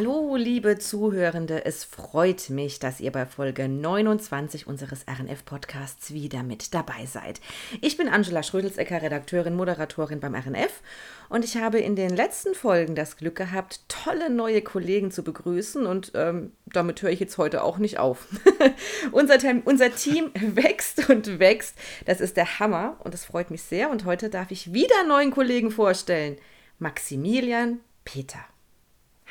[0.00, 6.72] Hallo, liebe Zuhörende, es freut mich, dass ihr bei Folge 29 unseres RNF-Podcasts wieder mit
[6.72, 7.38] dabei seid.
[7.82, 10.80] Ich bin Angela Schrödelsecker, Redakteurin, Moderatorin beim RNF
[11.28, 15.84] und ich habe in den letzten Folgen das Glück gehabt, tolle neue Kollegen zu begrüßen
[15.84, 18.26] und ähm, damit höre ich jetzt heute auch nicht auf.
[19.12, 19.36] unser,
[19.66, 21.76] unser Team wächst und wächst,
[22.06, 25.30] das ist der Hammer und es freut mich sehr und heute darf ich wieder neuen
[25.30, 26.38] Kollegen vorstellen.
[26.78, 28.40] Maximilian Peter.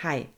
[0.04, 0.30] Hi.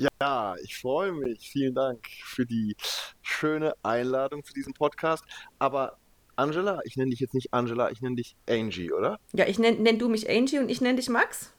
[0.00, 1.50] Ja, ich freue mich.
[1.50, 2.74] Vielen Dank für die
[3.20, 5.24] schöne Einladung zu diesem Podcast.
[5.58, 5.98] Aber
[6.36, 9.18] Angela, ich nenne dich jetzt nicht Angela, ich nenne dich Angie, oder?
[9.32, 11.52] Ja, ich nenne nenn du mich Angie und ich nenne dich Max?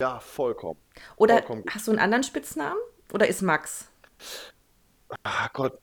[0.00, 0.80] Ja, vollkommen.
[1.16, 2.80] Oder vollkommen hast du einen anderen Spitznamen?
[3.12, 3.88] Oder ist Max?
[5.22, 5.78] Ach Gott,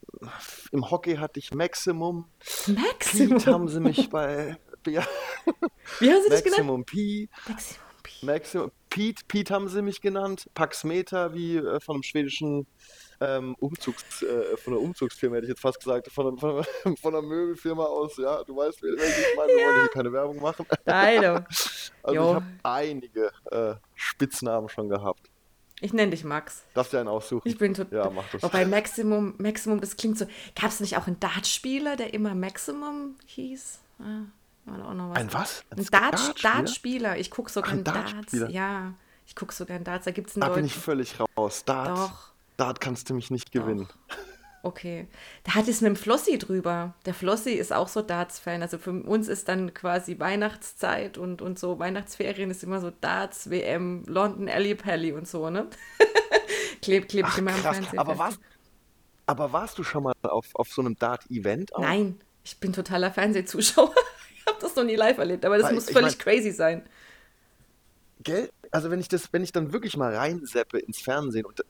[0.72, 2.26] im Hockey hatte ich Maximum.
[2.66, 3.38] Maximum?
[3.38, 4.58] Pete haben sie mich bei.
[4.86, 5.06] Ja.
[6.00, 6.66] Wie haben sie dich genannt?
[6.66, 7.28] Maximum P.
[7.48, 7.89] Maximum.
[8.22, 8.70] Maximum.
[8.90, 10.50] Pete, Pete haben sie mich genannt.
[10.54, 12.66] Pax Meter, wie äh, von einem schwedischen
[13.20, 16.64] ähm, Umzugs, äh, von einer Umzugsfirma hätte ich jetzt fast gesagt, von, von,
[17.00, 20.40] von einer Möbelfirma aus, ja, du weißt, welche ich meine, wir wollen hier keine Werbung
[20.40, 20.66] machen.
[20.84, 21.24] Nein,
[22.02, 22.30] also Jo.
[22.30, 25.30] ich habe einige äh, Spitznamen schon gehabt.
[25.82, 26.64] Ich nenne dich Max.
[26.74, 27.48] Darfst du einen aussuchen?
[27.48, 27.98] Ich bin total.
[27.98, 28.42] Ja, mach das.
[28.42, 30.26] Wobei Maximum, Maximum, das klingt so.
[30.54, 33.80] Gab es nicht auch einen Dartspieler, der immer Maximum hieß?
[33.98, 34.24] Ah,
[34.70, 35.16] war auch noch was.
[35.18, 35.64] Ein was?
[35.70, 36.52] Ein Dart, Dartspieler?
[36.54, 37.16] Dartspieler.
[37.18, 38.12] Ich gucke sogar Ach, ein in Darts.
[38.12, 38.50] Dartspieler.
[38.50, 38.94] Ja,
[39.26, 40.04] ich gucke sogar in Darts.
[40.04, 40.82] Da gibt es einen Da bin ich Deutschen.
[40.82, 41.64] völlig raus.
[41.64, 42.32] Dart, Doch.
[42.56, 43.88] Dart kannst du mich nicht gewinnen.
[44.62, 45.08] Okay.
[45.44, 46.94] Da ich es mit dem Flossi drüber.
[47.06, 48.60] Der Flossi ist auch so Darts-Fan.
[48.60, 53.48] Also für uns ist dann quasi Weihnachtszeit und, und so Weihnachtsferien ist immer so Darts,
[53.48, 55.66] WM, London, Alley Pally und so, ne?
[56.82, 57.76] kleb, kleb Ach, immer krass.
[57.78, 57.98] Fernsehen.
[57.98, 58.38] Aber warst,
[59.26, 61.70] aber warst du schon mal auf, auf so einem Dart-Event?
[61.78, 63.94] Nein, ich bin totaler Fernsehzuschauer.
[64.46, 66.82] ich habe das noch nie live erlebt, aber das Weil muss völlig mein- crazy sein.
[68.22, 68.50] Gell?
[68.70, 71.64] Also wenn ich das, wenn ich dann wirklich mal reinseppe ins Fernsehen und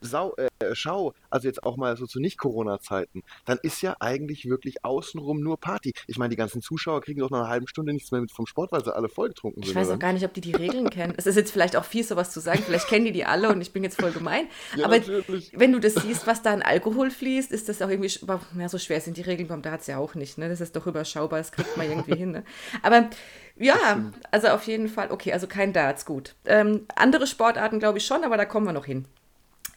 [0.00, 4.84] sau, äh, schau, also jetzt auch mal so zu Nicht-Corona-Zeiten, dann ist ja eigentlich wirklich
[4.84, 5.92] außenrum nur Party.
[6.06, 8.46] Ich meine, die ganzen Zuschauer kriegen doch nach einer halben Stunde nichts mehr mit vom
[8.46, 9.76] Sport, weil sie alle vollgetrunken Ich sind.
[9.76, 9.96] weiß oder?
[9.96, 11.14] auch gar nicht, ob die die Regeln kennen.
[11.16, 12.62] Es ist jetzt vielleicht auch fies, sowas zu sagen.
[12.64, 14.46] Vielleicht kennen die die alle und ich bin jetzt voll gemein.
[14.76, 15.52] Ja, aber natürlich.
[15.56, 18.12] wenn du das siehst, was da an Alkohol fließt, ist das auch irgendwie.
[18.58, 20.38] Ja, so schwer sind die Regeln beim Darts ja auch nicht.
[20.38, 20.48] Ne?
[20.48, 22.30] Das ist doch überschaubar, das kriegt man irgendwie hin.
[22.32, 22.44] Ne?
[22.82, 23.08] Aber
[23.56, 25.10] ja, also auf jeden Fall.
[25.10, 26.34] Okay, also kein Darts, gut.
[26.44, 29.06] Ähm, andere Sportarten glaube ich schon, aber da kommen wir noch hin.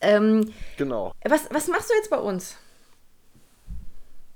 [0.01, 1.13] Ähm, Genau.
[1.23, 2.57] was, was machst du jetzt bei uns?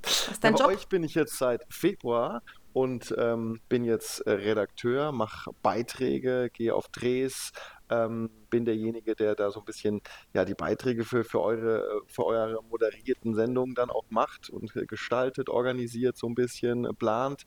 [0.04, 0.68] Was ist dein Ja, Job?
[0.68, 2.42] bei euch bin ich jetzt seit Februar
[2.74, 7.52] und ähm, bin jetzt äh, Redakteur, mache Beiträge, gehe auf Drehs,
[7.90, 10.02] ähm, bin derjenige, der da so ein bisschen
[10.34, 14.72] ja die Beiträge für, für eure äh, für eure moderierten Sendungen dann auch macht und
[14.88, 17.44] gestaltet, organisiert so ein bisschen, äh, plant.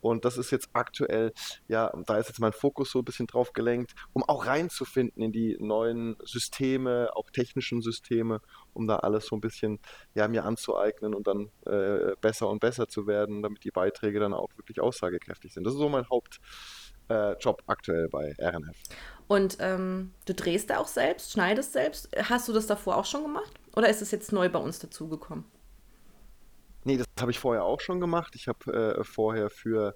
[0.00, 1.32] Und das ist jetzt aktuell,
[1.68, 5.32] ja, da ist jetzt mein Fokus so ein bisschen drauf gelenkt, um auch reinzufinden in
[5.32, 8.40] die neuen Systeme, auch technischen Systeme,
[8.72, 9.78] um da alles so ein bisschen
[10.14, 14.32] ja, mir anzueignen und dann äh, besser und besser zu werden, damit die Beiträge dann
[14.32, 15.64] auch wirklich aussagekräftig sind.
[15.64, 18.76] Das ist so mein Hauptjob äh, aktuell bei RNF.
[19.30, 22.08] Und ähm, du drehst da auch selbst, schneidest selbst.
[22.20, 23.52] Hast du das davor auch schon gemacht?
[23.76, 25.44] Oder ist es jetzt neu bei uns dazugekommen?
[26.82, 28.34] Nee, das habe ich vorher auch schon gemacht.
[28.34, 29.94] Ich habe äh, vorher für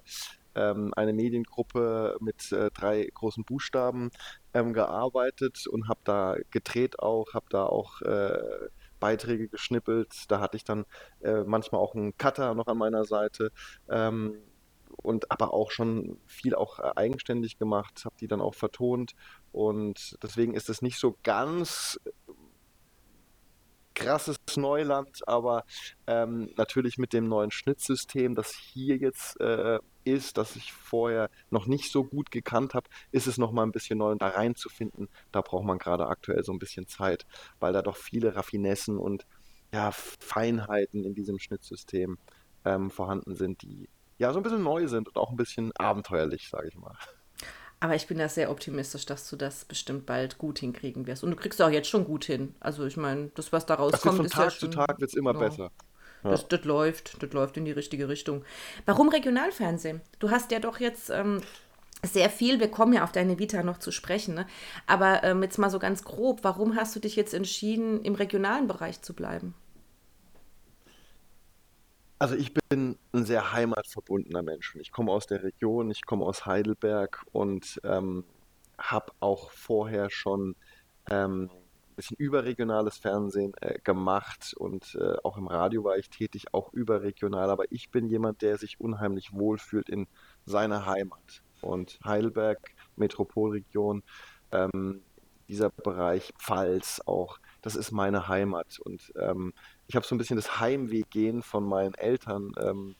[0.55, 4.09] ähm, eine Mediengruppe mit äh, drei großen Buchstaben
[4.53, 8.39] ähm, gearbeitet und habe da gedreht auch, habe da auch äh,
[9.01, 10.31] Beiträge geschnippelt.
[10.31, 10.85] Da hatte ich dann
[11.21, 13.51] äh, manchmal auch einen Cutter noch an meiner Seite.
[13.89, 14.37] Ähm,
[15.05, 19.13] und aber auch schon viel auch äh, eigenständig gemacht, habe die dann auch vertont.
[19.51, 21.99] Und deswegen ist es nicht so ganz
[23.95, 25.63] krasses Neuland, aber
[26.05, 31.65] ähm, natürlich mit dem neuen Schnittsystem, das hier jetzt äh, ist, das ich vorher noch
[31.65, 35.41] nicht so gut gekannt habe, ist es nochmal ein bisschen neu und da reinzufinden, da
[35.41, 37.25] braucht man gerade aktuell so ein bisschen Zeit,
[37.59, 39.25] weil da doch viele Raffinessen und
[39.73, 42.17] ja, Feinheiten in diesem Schnittsystem
[42.65, 46.49] ähm, vorhanden sind, die ja so ein bisschen neu sind und auch ein bisschen abenteuerlich,
[46.49, 46.95] sage ich mal.
[47.79, 51.23] Aber ich bin da sehr optimistisch, dass du das bestimmt bald gut hinkriegen wirst.
[51.23, 52.55] Und du kriegst auch jetzt schon gut hin.
[52.59, 54.71] Also ich meine, das, was da wird rauskommt, von ist ja Tag schon...
[54.71, 55.39] zu Tag wird's immer ja.
[55.39, 55.71] besser.
[56.23, 58.43] Das, das läuft, das läuft in die richtige Richtung.
[58.85, 60.01] Warum Regionalfernsehen?
[60.17, 61.41] Du hast ja doch jetzt ähm,
[62.03, 64.47] sehr viel, wir kommen ja auf deine Vita noch zu sprechen, ne?
[64.87, 68.67] aber ähm, jetzt mal so ganz grob, warum hast du dich jetzt entschieden, im regionalen
[68.67, 69.53] Bereich zu bleiben?
[72.17, 74.73] Also ich bin ein sehr heimatverbundener Mensch.
[74.73, 78.23] und Ich komme aus der Region, ich komme aus Heidelberg und ähm,
[78.77, 80.55] habe auch vorher schon
[81.09, 86.53] ähm, ein bisschen überregionales Fernsehen äh, gemacht und äh, auch im Radio war ich tätig,
[86.53, 87.49] auch überregional.
[87.49, 90.07] Aber ich bin jemand, der sich unheimlich wohlfühlt in
[90.45, 91.41] seiner Heimat.
[91.61, 92.59] Und Heidelberg,
[92.95, 94.03] Metropolregion,
[94.53, 95.01] ähm,
[95.49, 98.77] dieser Bereich Pfalz auch, das ist meine Heimat.
[98.79, 99.51] Und ähm,
[99.87, 102.95] ich habe so ein bisschen das Heimweggehen von meinen Eltern ähm,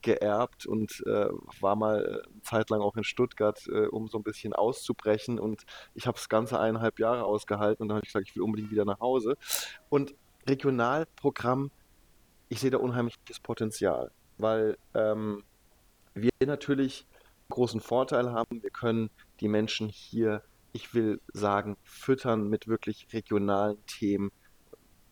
[0.00, 1.28] geerbt und äh,
[1.60, 5.38] war mal eine Zeit lang auch in Stuttgart, äh, um so ein bisschen auszubrechen.
[5.38, 8.42] Und ich habe das ganze eineinhalb Jahre ausgehalten und dann habe ich gesagt, ich will
[8.42, 9.36] unbedingt wieder nach Hause.
[9.90, 10.14] Und
[10.48, 11.70] Regionalprogramm,
[12.48, 15.44] ich sehe da unheimliches Potenzial, weil ähm,
[16.14, 17.06] wir natürlich
[17.50, 18.62] großen Vorteil haben.
[18.62, 19.10] Wir können
[19.40, 20.42] die Menschen hier,
[20.76, 24.30] ich will sagen, füttern mit wirklich regionalen Themen,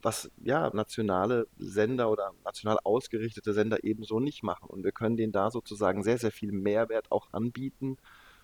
[0.02, 4.68] was ja nationale Sender oder national ausgerichtete Sender ebenso nicht machen.
[4.68, 7.96] Und wir können denen da sozusagen sehr, sehr viel Mehrwert auch anbieten.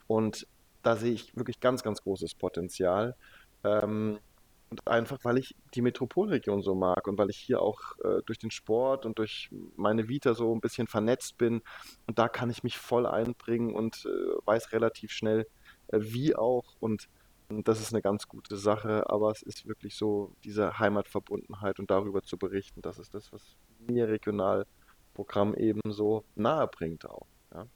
[0.06, 0.46] Und
[0.82, 3.14] da sehe ich wirklich ganz, ganz großes Potenzial.
[3.62, 4.19] Ähm,
[4.70, 8.38] und einfach, weil ich die Metropolregion so mag und weil ich hier auch äh, durch
[8.38, 11.61] den Sport und durch meine Vita so ein bisschen vernetzt bin.
[12.06, 15.46] Und da kann ich mich voll einbringen und äh, weiß relativ schnell,
[15.92, 16.76] wie auch.
[16.81, 17.08] Und
[17.48, 22.22] das ist eine ganz gute Sache, aber es ist wirklich so diese Heimatverbundenheit und darüber
[22.22, 23.56] zu berichten, das ist das, was
[23.88, 27.26] mir Regionalprogramm eben so nahe bringt auch.
[27.52, 27.66] Ja.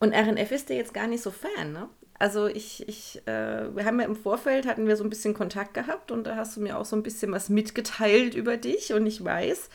[0.00, 1.88] Und RNF ist dir jetzt gar nicht so Fan, ne?
[2.20, 5.74] Also ich, ich, äh, wir haben ja im Vorfeld hatten wir so ein bisschen Kontakt
[5.74, 9.06] gehabt und da hast du mir auch so ein bisschen was mitgeteilt über dich und
[9.06, 9.70] ich weiß,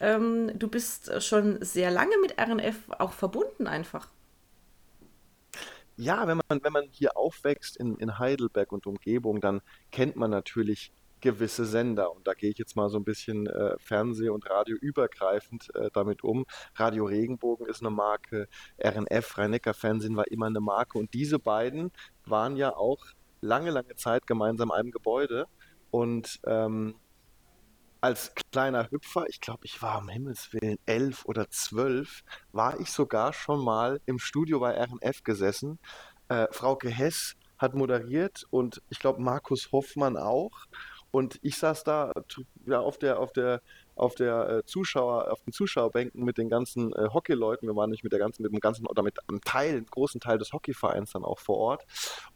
[0.00, 4.08] ähm, du bist schon sehr lange mit RNF auch verbunden einfach.
[5.96, 9.60] Ja, wenn man, wenn man hier aufwächst in, in Heidelberg und Umgebung, dann
[9.92, 10.92] kennt man natürlich
[11.24, 12.14] gewisse Sender.
[12.14, 16.22] Und da gehe ich jetzt mal so ein bisschen äh, Fernseh- und Radioübergreifend äh, damit
[16.22, 16.44] um.
[16.74, 18.46] Radio Regenbogen ist eine Marke,
[18.78, 20.98] RNF, Rhein-Neckar-Fernsehen war immer eine Marke.
[20.98, 21.92] Und diese beiden
[22.26, 23.06] waren ja auch
[23.40, 25.46] lange, lange Zeit gemeinsam in einem Gebäude.
[25.90, 26.96] Und ähm,
[28.04, 32.22] als kleiner Hüpfer, ich glaube, ich war um Himmels Willen elf oder zwölf,
[32.52, 35.78] war ich sogar schon mal im Studio bei RNF gesessen.
[36.28, 40.66] Äh, Frauke Hess hat moderiert und ich glaube Markus Hoffmann auch.
[41.12, 42.12] Und ich saß da
[42.66, 43.62] ja, auf der, auf der,
[43.96, 47.68] auf der äh, Zuschauer, auf den Zuschauerbänken mit den ganzen äh, Hockeyleuten.
[47.68, 50.20] Wir waren nicht mit der ganzen, mit dem ganzen oder mit einem Teil, einem großen
[50.20, 51.86] Teil des Hockeyvereins dann auch vor Ort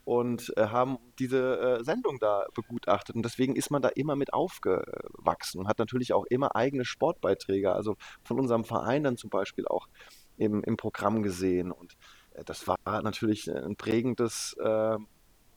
[0.04, 3.16] und äh, haben diese äh, Sendung da begutachtet.
[3.16, 7.72] Und deswegen ist man da immer mit aufgewachsen und hat natürlich auch immer eigene Sportbeiträge,
[7.72, 9.88] also von unserem Verein dann zum Beispiel auch
[10.36, 11.72] im, im Programm gesehen.
[11.72, 11.96] Und
[12.34, 14.96] äh, das war natürlich ein prägendes äh,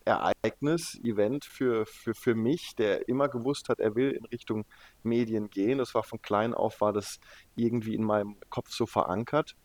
[0.05, 4.65] Ereignis, Event für, für, für mich, der immer gewusst hat, er will in Richtung
[5.03, 5.77] Medien gehen.
[5.77, 7.19] Das war von klein auf, war das
[7.55, 9.55] irgendwie in meinem Kopf so verankert.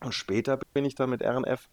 [0.00, 1.68] Und später bin ich dann mit RNF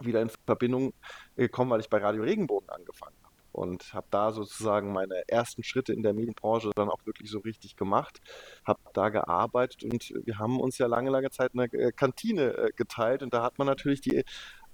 [0.00, 0.92] wieder in Verbindung
[1.36, 5.92] gekommen, weil ich bei Radio Regenbogen angefangen habe und habe da sozusagen meine ersten Schritte
[5.92, 8.20] in der Medienbranche dann auch wirklich so richtig gemacht,
[8.66, 12.70] habe da gearbeitet und wir haben uns ja lange, lange Zeit eine äh, Kantine äh,
[12.76, 14.24] geteilt und da hat man natürlich die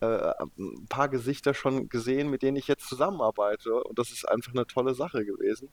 [0.02, 3.84] äh, ein paar Gesichter schon gesehen, mit denen ich jetzt zusammenarbeite.
[3.84, 5.68] Und das ist einfach eine tolle Sache gewesen,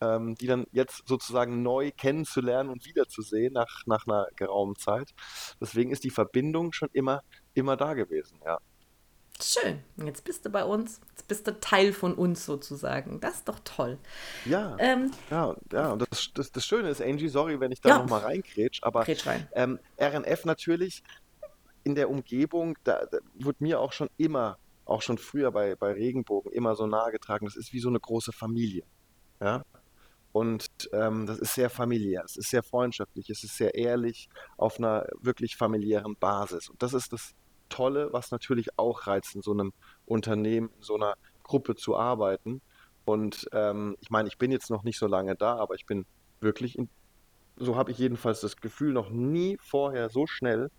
[0.00, 5.10] ähm, die dann jetzt sozusagen neu kennenzulernen und wiederzusehen nach, nach einer geraumen Zeit.
[5.60, 7.22] Deswegen ist die Verbindung schon immer,
[7.54, 8.58] immer da gewesen, ja.
[9.42, 9.80] Schön.
[10.04, 11.00] Jetzt bist du bei uns.
[11.12, 13.20] Jetzt bist du Teil von uns sozusagen.
[13.20, 13.98] Das ist doch toll.
[14.44, 14.76] Ja.
[14.78, 15.92] Ähm, ja, ja.
[15.92, 17.98] Und das, das, das Schöne ist, Angie, sorry, wenn ich da ja.
[18.00, 19.48] nochmal reinkrätsch, aber rein.
[19.54, 21.02] ähm, RNF natürlich
[21.84, 25.92] in der Umgebung, da, da wurde mir auch schon immer, auch schon früher bei, bei
[25.92, 28.84] Regenbogen, immer so nahegetragen, das ist wie so eine große Familie.
[29.40, 29.64] Ja?
[30.32, 34.78] Und ähm, das ist sehr familiär, es ist sehr freundschaftlich, es ist sehr ehrlich, auf
[34.78, 36.68] einer wirklich familiären Basis.
[36.68, 37.34] Und das ist das
[37.68, 39.72] Tolle, was natürlich auch reizt, in so einem
[40.06, 42.60] Unternehmen, in so einer Gruppe zu arbeiten.
[43.04, 46.06] Und ähm, ich meine, ich bin jetzt noch nicht so lange da, aber ich bin
[46.40, 46.88] wirklich, in,
[47.56, 50.70] so habe ich jedenfalls das Gefühl, noch nie vorher so schnell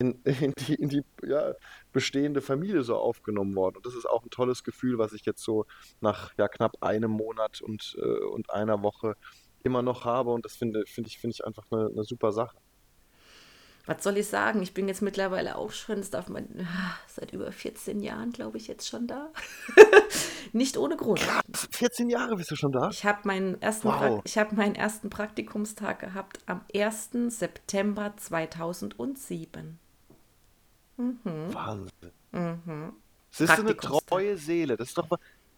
[0.00, 1.54] in, in die, in die ja,
[1.92, 3.76] bestehende Familie so aufgenommen worden.
[3.76, 5.66] Und das ist auch ein tolles Gefühl, was ich jetzt so
[6.00, 9.14] nach ja, knapp einem Monat und, äh, und einer Woche
[9.62, 10.30] immer noch habe.
[10.30, 12.56] Und das finde find ich, find ich einfach eine, eine super Sache
[13.90, 14.62] was soll ich sagen?
[14.62, 16.46] Ich bin jetzt mittlerweile auch schon, das darf man,
[17.08, 19.30] seit über 14 Jahren, glaube ich, jetzt schon da.
[20.52, 21.20] Nicht ohne Grund.
[21.72, 22.88] 14 Jahre bist du schon da?
[22.90, 24.22] Ich habe meinen, ersten wow.
[24.24, 27.10] hab meinen ersten Praktikumstag gehabt am 1.
[27.28, 29.78] September 2007.
[31.00, 31.54] Mhm.
[31.54, 32.12] Wahnsinn.
[32.32, 32.92] Mhm.
[33.30, 34.76] Das ist so eine treue Seele.
[34.76, 35.08] Das ist doch,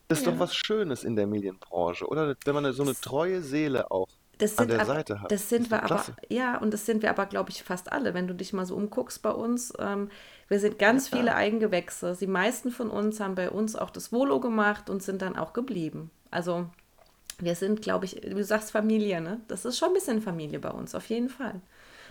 [0.09, 0.33] das ist ja.
[0.33, 2.37] doch was Schönes in der Medienbranche, oder?
[2.45, 4.09] Wenn man so eine treue Seele auch
[4.39, 5.31] das an der aber, Seite hat.
[5.31, 8.15] Das sind das wir aber, ja, und das sind wir aber, glaube ich, fast alle.
[8.15, 10.11] Wenn du dich mal so umguckst bei uns, ähm,
[10.49, 12.17] wir sind ganz ja, viele Eigengewächse.
[12.19, 15.53] Die meisten von uns haben bei uns auch das Volo gemacht und sind dann auch
[15.53, 16.11] geblieben.
[16.31, 16.67] Also
[17.39, 19.41] wir sind, glaube ich, du sagst Familie, ne?
[19.49, 21.61] Das ist schon ein bisschen Familie bei uns, auf jeden Fall.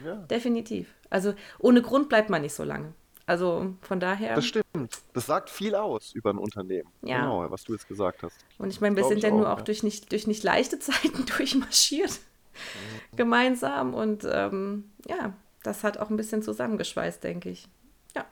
[0.05, 0.15] Ja.
[0.15, 0.93] Definitiv.
[1.09, 2.93] Also ohne Grund bleibt man nicht so lange.
[3.31, 4.35] Also von daher.
[4.35, 4.99] Das stimmt.
[5.13, 6.89] Das sagt viel aus über ein Unternehmen.
[7.01, 7.21] Ja.
[7.21, 8.35] Genau, was du jetzt gesagt hast.
[8.57, 9.63] Und ich meine, wir sind ja nur auch, auch ja.
[9.63, 12.11] durch nicht, durch nicht leichte Zeiten durchmarschiert.
[12.11, 13.15] Mhm.
[13.15, 13.93] Gemeinsam.
[13.93, 15.31] Und ähm, ja,
[15.63, 17.69] das hat auch ein bisschen zusammengeschweißt, denke ich.
[18.13, 18.25] Ja.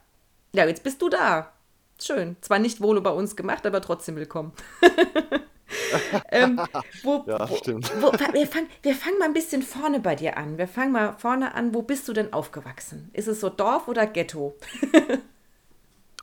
[0.54, 1.54] Ja, jetzt bist du da.
[1.98, 2.36] Schön.
[2.42, 4.52] Zwar nicht wohl bei uns gemacht, aber trotzdem willkommen.
[6.32, 6.60] ähm,
[7.04, 7.92] wo, Ja, wo, stimmt.
[8.02, 10.58] Wo, wir, fangen, wir fangen mal ein bisschen vorne bei dir an.
[10.58, 11.74] Wir fangen mal vorne an.
[11.74, 13.10] Wo bist du denn aufgewachsen?
[13.14, 14.56] Ist es so Dorf oder Ghetto?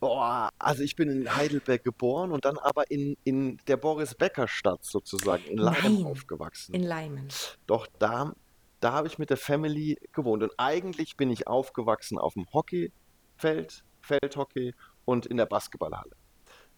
[0.01, 0.21] Oh,
[0.59, 5.57] also ich bin in Heidelberg geboren und dann aber in, in der Boris-Becker-Stadt sozusagen, in
[5.57, 6.05] Leim Nein.
[6.05, 6.75] aufgewachsen.
[6.75, 7.29] In Leimen.
[7.67, 8.35] Doch da,
[8.81, 10.43] da habe ich mit der Family gewohnt.
[10.43, 14.75] Und eigentlich bin ich aufgewachsen auf dem Hockeyfeld, Feldhockey
[15.05, 16.15] und in der Basketballhalle.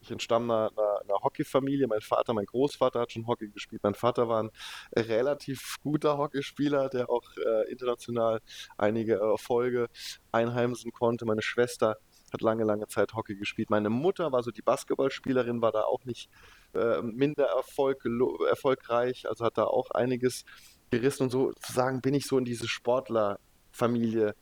[0.01, 1.87] Ich entstamme einer, einer, einer Hockeyfamilie.
[1.87, 3.83] Mein Vater, mein Großvater hat schon Hockey gespielt.
[3.83, 4.51] Mein Vater war ein
[4.95, 8.41] relativ guter Hockeyspieler, der auch äh, international
[8.77, 9.89] einige Erfolge
[10.33, 11.25] einheimsen konnte.
[11.25, 11.97] Meine Schwester
[12.33, 13.71] hat lange, lange Zeit Hockey gespielt.
[13.71, 16.31] Meine Mutter war so die Basketballspielerin, war da auch nicht
[16.75, 18.05] äh, minder Erfolg,
[18.49, 20.45] erfolgreich, also hat da auch einiges
[20.91, 24.35] gerissen und sozusagen bin ich so in diese Sportlerfamilie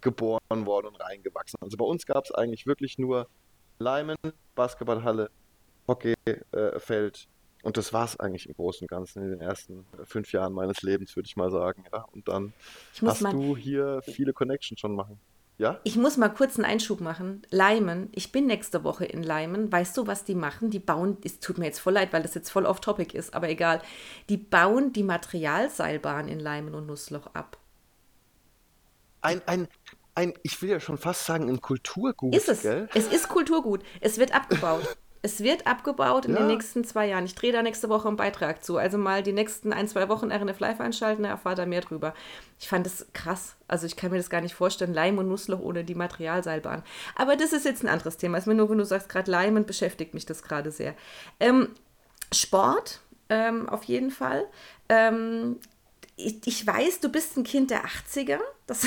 [0.00, 1.58] geboren worden und reingewachsen.
[1.60, 3.28] Also bei uns gab es eigentlich wirklich nur
[3.78, 4.16] Leimen,
[4.54, 5.30] Basketballhalle,
[5.88, 7.28] Hockeyfeld äh, Feld.
[7.62, 10.82] und das war es eigentlich im Großen und Ganzen in den ersten fünf Jahren meines
[10.82, 11.84] Lebens, würde ich mal sagen.
[11.92, 12.04] Ja.
[12.12, 12.52] Und dann
[12.94, 15.18] Ich muss hast mal, du hier viele Connections schon machen.
[15.58, 15.78] Ja?
[15.84, 17.42] Ich muss mal kurz einen Einschub machen.
[17.50, 19.70] Leimen, ich bin nächste Woche in Leimen.
[19.70, 20.70] Weißt du, was die machen?
[20.70, 23.48] Die bauen, es tut mir jetzt voll leid, weil das jetzt voll off-topic ist, aber
[23.48, 23.80] egal.
[24.28, 27.58] Die bauen die Materialseilbahn in Leimen und Nussloch ab.
[29.20, 29.68] Ein, ein,
[30.14, 32.62] ein, ich will ja schon fast sagen, ein Kulturgut, Ist es.
[32.62, 32.88] gell?
[32.94, 33.82] Es ist Kulturgut.
[34.00, 34.96] Es wird abgebaut.
[35.24, 36.46] Es wird abgebaut in den Ja.
[36.48, 37.24] nächsten zwei Jahren.
[37.26, 38.76] Ich drehe da nächste Woche einen Beitrag zu.
[38.76, 42.12] Also mal die nächsten ein, zwei Wochen RNF Live einschalten, da erfahrt ihr mehr drüber.
[42.58, 43.54] Ich fand das krass.
[43.68, 44.92] Also ich kann mir das gar nicht vorstellen.
[44.92, 46.82] Leim und Nussloch ohne die Materialseilbahn.
[47.14, 48.36] Aber das ist jetzt ein anderes Thema.
[48.36, 50.94] Ist mir nur, wenn du sagst, gerade Leimen beschäftigt mich das gerade sehr.
[51.38, 51.68] Ähm,
[52.32, 54.44] Sport, ähm, auf jeden Fall.
[54.88, 55.58] Ähm,
[56.26, 58.38] ich, ich weiß, du bist ein Kind der 80er.
[58.66, 58.86] Das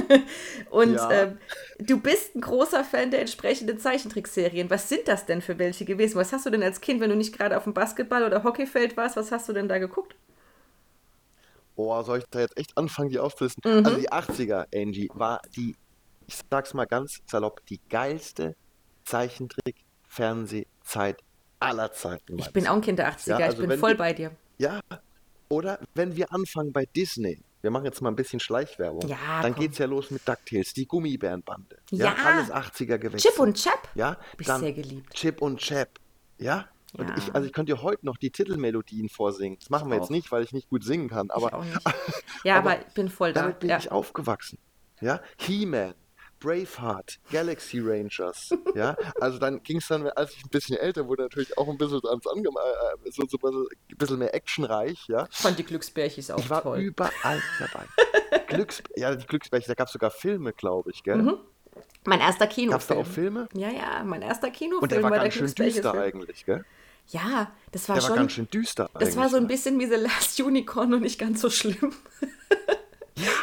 [0.70, 1.10] und Ja.
[1.10, 1.38] ähm,
[1.78, 4.70] du bist ein großer Fan der entsprechenden Zeichentrickserien.
[4.70, 6.16] Was sind das denn für welche gewesen?
[6.16, 8.96] Was hast du denn als Kind, wenn du nicht gerade auf dem Basketball- oder Hockeyfeld
[8.96, 10.14] warst, was hast du denn da geguckt?
[11.76, 13.80] Boah, soll ich da jetzt echt anfangen, die aufzulisten?
[13.80, 13.84] Mhm.
[13.86, 15.74] Also die 80er, Angie, war die,
[16.28, 18.54] ich sag's mal ganz salopp, die geilste
[19.04, 21.18] Zeichentrick-Fernsehzeit
[21.60, 22.38] aller Zeiten.
[22.38, 24.12] Ich bin auch ein Kind der 80er, Ja, ich also bin wenn voll wir- bei
[24.12, 24.30] dir.
[24.58, 24.80] Ja,
[25.54, 29.54] oder wenn wir anfangen bei Disney, wir machen jetzt mal ein bisschen Schleichwerbung, Ja, dann
[29.54, 29.62] komm.
[29.62, 31.78] geht's ja los mit DuckTales, die Gummibärenbande.
[31.90, 32.14] Ja.
[32.24, 33.18] alles 80er gewesen.
[33.28, 33.88] Chip und Chap?
[33.94, 35.14] Ja, ich dann sehr geliebt.
[35.14, 35.88] Chip und Chap.
[36.38, 36.68] Ja?
[36.96, 37.14] Und Ja.
[37.16, 39.58] ich, also ich könnte dir heute noch die Titelmelodien vorsingen.
[39.60, 40.00] Das machen wir auch.
[40.02, 41.78] jetzt nicht, weil ich nicht gut singen kann, ich aber auch nicht.
[42.44, 43.42] Ja, aber, aber ich bin voll da.
[43.42, 43.78] damit bin Ja.
[43.78, 44.58] ich aufgewachsen.
[45.00, 45.94] Ja, He-Man,
[46.44, 48.50] Braveheart, Galaxy Rangers.
[48.74, 51.78] Ja, also dann ging es dann, als ich ein bisschen älter wurde, natürlich auch ein
[51.78, 54.98] bisschen ans äh, so, so ein bisschen, mehr actionreich.
[55.08, 56.80] Ja, Ich fand die Glücksbärchis auch ich war toll.
[56.80, 57.86] überall dabei.
[58.48, 61.16] Glücks, ja, die Glücksbärchen, da gab es sogar Filme, glaube ich, gell?
[61.16, 61.38] Mhm.
[62.04, 62.98] Mein erster Gab es da Kinofilm.
[63.00, 63.48] auch Filme?
[63.54, 66.02] Ja, ja, mein erster Kinofilm Und der war der ganz schön düster Glücksbärchis-Film.
[66.22, 66.64] eigentlich, gell?
[67.08, 68.16] Ja, das war Der war schon.
[68.16, 71.18] ganz schön düster Das war so ein eigentlich, bisschen wie The Last Unicorn und nicht
[71.18, 71.94] ganz so schlimm.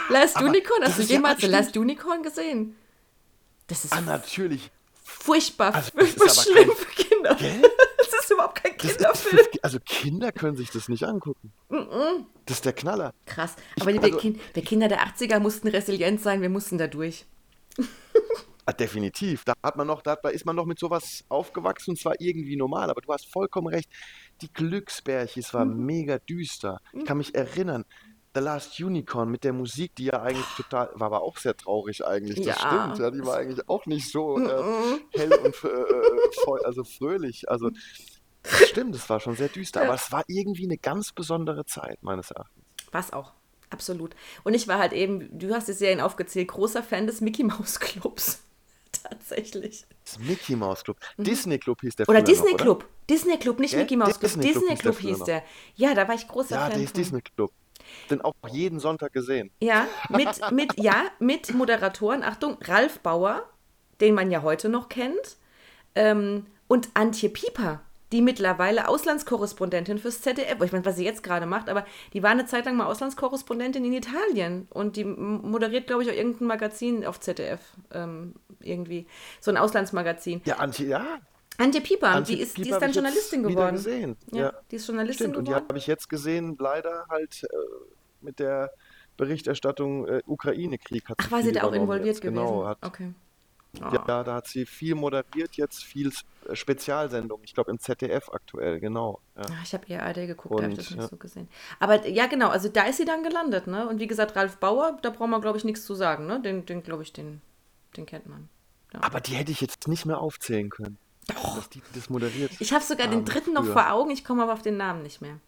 [0.10, 1.48] Last aber Unicorn, hast du ja jemals The.
[1.48, 2.76] Last Unicorn gesehen?
[3.72, 4.70] Das ist Ah, natürlich.
[5.04, 7.36] furchtbar, Also, ist furchtbar schlimm kein- für Kinder.
[7.36, 7.62] Gell?
[8.12, 9.46] Das ist überhaupt kein ist Kinderfilm.
[9.52, 11.54] für, also Kinder können sich das nicht angucken.
[12.46, 13.14] Das ist der Knaller.
[13.26, 13.56] Krass.
[13.80, 17.26] Aber wir, also- kind, wir Kinder der 80er mussten resilient sein, wir mussten da durch.
[18.68, 19.44] Ah, definitiv.
[19.44, 22.92] Da hat man noch, da ist man noch mit sowas aufgewachsen und zwar irgendwie normal.
[22.92, 23.90] Aber du hast vollkommen recht.
[24.42, 25.84] Die Glücksbärchis war Mhm.
[25.86, 26.80] mega düster.
[26.94, 27.86] Ich kann mich erinnern.
[28.34, 32.06] The Last Unicorn mit der Musik, die ja eigentlich total, war aber auch sehr traurig
[32.06, 32.38] eigentlich.
[32.46, 32.68] Das Ja.
[32.94, 33.00] stimmt.
[33.00, 35.02] Ja, die war eigentlich auch nicht so äh, Mhm.
[35.14, 37.50] hell und äh, äh, voll, also fröhlich.
[37.50, 37.72] Also
[38.44, 39.82] das stimmt, es war schon sehr düster.
[39.82, 39.88] Ja.
[39.88, 42.64] Aber es war irgendwie eine ganz besondere Zeit meines Erachtens.
[42.92, 43.34] Was auch.
[43.70, 44.16] Absolut.
[44.44, 47.80] Und ich war halt eben, du hast die Serien aufgezählt, großer Fan des Mickey Mouse
[47.80, 48.42] Clubs.
[49.04, 49.86] Tatsächlich.
[50.06, 52.12] Das Mickey Mouse Club, Disney Club hieß der Mhm.
[52.12, 52.86] Oder Disney noch, Club.
[53.10, 53.82] Disney Club, nicht Gell?
[53.82, 54.22] Mickey Mouse Club.
[54.22, 55.26] Disney Club Disney hieß der Club hieß noch.
[55.26, 55.44] der.
[55.76, 56.72] Ja, da war ich großer Ja, Fan.
[56.76, 57.02] der ist von.
[57.02, 57.52] Disney Club.
[58.10, 59.52] Den auch jeden Sonntag gesehen.
[59.62, 63.44] Ja, mit, mit, ja, mit Moderatoren, Achtung, Ralf Bauer,
[64.00, 65.38] den man ja heute noch kennt,
[65.96, 71.46] ähm, und Antje Pieper, die mittlerweile Auslandskorrespondentin fürs ZDF, ich meine, was sie jetzt gerade
[71.46, 76.04] macht, aber die war eine Zeit lang mal Auslandskorrespondentin in Italien und die moderiert, glaube
[76.04, 77.62] ich, auch irgendein Magazin auf ZDF,
[77.94, 79.08] ähm, irgendwie,
[79.40, 80.42] so ein Auslandsmagazin.
[80.46, 81.20] Ja, Antje, ja.
[81.62, 83.76] Antje Pieper, Antje die ist, die Pieper ist hab dann Journalistin geworden.
[83.76, 84.18] gesehen.
[84.32, 85.38] Ja, Ja, die ist Journalistin stimmt.
[85.38, 85.68] Und die geworden.
[85.70, 87.56] habe ich jetzt gesehen, leider halt äh,
[88.22, 88.72] mit der
[89.18, 92.22] Berichterstattung äh, Ukraine-Krieg hat Ach, war sie da auch involviert jetzt.
[92.22, 92.36] gewesen?
[92.36, 93.14] Genau, hat, okay.
[93.80, 93.86] Oh.
[93.94, 96.12] Ja, da hat sie viel moderiert, jetzt viel
[96.48, 97.46] äh, Spezialsendungen.
[97.46, 99.22] Ich glaube im ZDF aktuell, genau.
[99.38, 99.44] Ja.
[99.44, 101.08] Ah, ich habe eher ARD geguckt, da habe ich das nicht ja.
[101.08, 101.48] so gesehen.
[101.80, 103.88] Aber ja, genau, also da ist sie dann gelandet, ne?
[103.88, 106.42] Und wie gesagt, Ralf Bauer, da braucht man, glaube ich, nichts zu sagen, ne?
[106.42, 107.42] Den, den glaube ich, den,
[107.96, 108.50] den kennt man.
[108.94, 109.04] Ja.
[109.04, 110.98] Aber die hätte ich jetzt nicht mehr aufzählen können.
[111.34, 111.58] Doch.
[111.58, 112.52] Dass die das moderiert.
[112.60, 113.64] Ich habe sogar den dritten früher.
[113.64, 115.40] noch vor Augen, ich komme aber auf den Namen nicht mehr.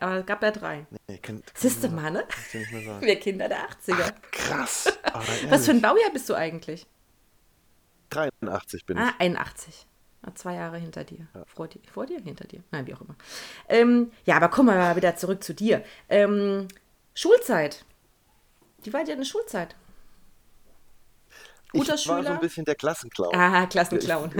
[0.00, 0.86] Aber es gab ja drei.
[1.08, 1.20] Nee,
[1.54, 2.24] Siehst du mal, ne?
[3.00, 4.12] Wir Kinder der 80er.
[4.12, 4.98] Ach, krass.
[5.48, 6.86] Was für ein Baujahr bist du eigentlich?
[8.10, 9.02] 83 bin ich.
[9.02, 9.86] Ah, 81.
[10.34, 11.26] Zwei Jahre hinter dir.
[11.34, 11.44] Ja.
[11.46, 11.80] Vor, dir.
[11.92, 12.18] vor dir?
[12.20, 12.62] Hinter dir?
[12.70, 13.14] Nein, wie auch immer.
[13.68, 15.84] Ähm, ja, aber kommen wir mal wieder zurück zu dir.
[16.08, 16.68] Ähm,
[17.14, 17.84] Schulzeit.
[18.82, 19.76] Wie war dir eine Schulzeit?
[21.74, 22.16] Guter ich Schüler?
[22.16, 23.34] war so ein bisschen der Klassenclown.
[23.34, 24.30] Aha, Klassenclown.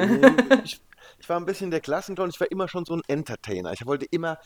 [0.64, 0.83] Ich, ich,
[1.19, 2.31] ich, war ein bisschen der Klassenclown.
[2.31, 3.73] Ich war immer schon so ein Entertainer.
[3.73, 4.38] Ich wollte immer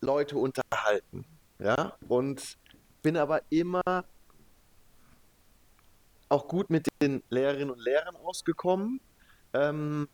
[0.00, 1.24] Leute unterhalten.
[1.58, 2.58] Ja, und
[3.02, 3.82] bin aber immer
[6.28, 9.00] auch gut mit den Lehrerinnen und Lehrern ausgekommen.
[9.52, 10.08] Ähm,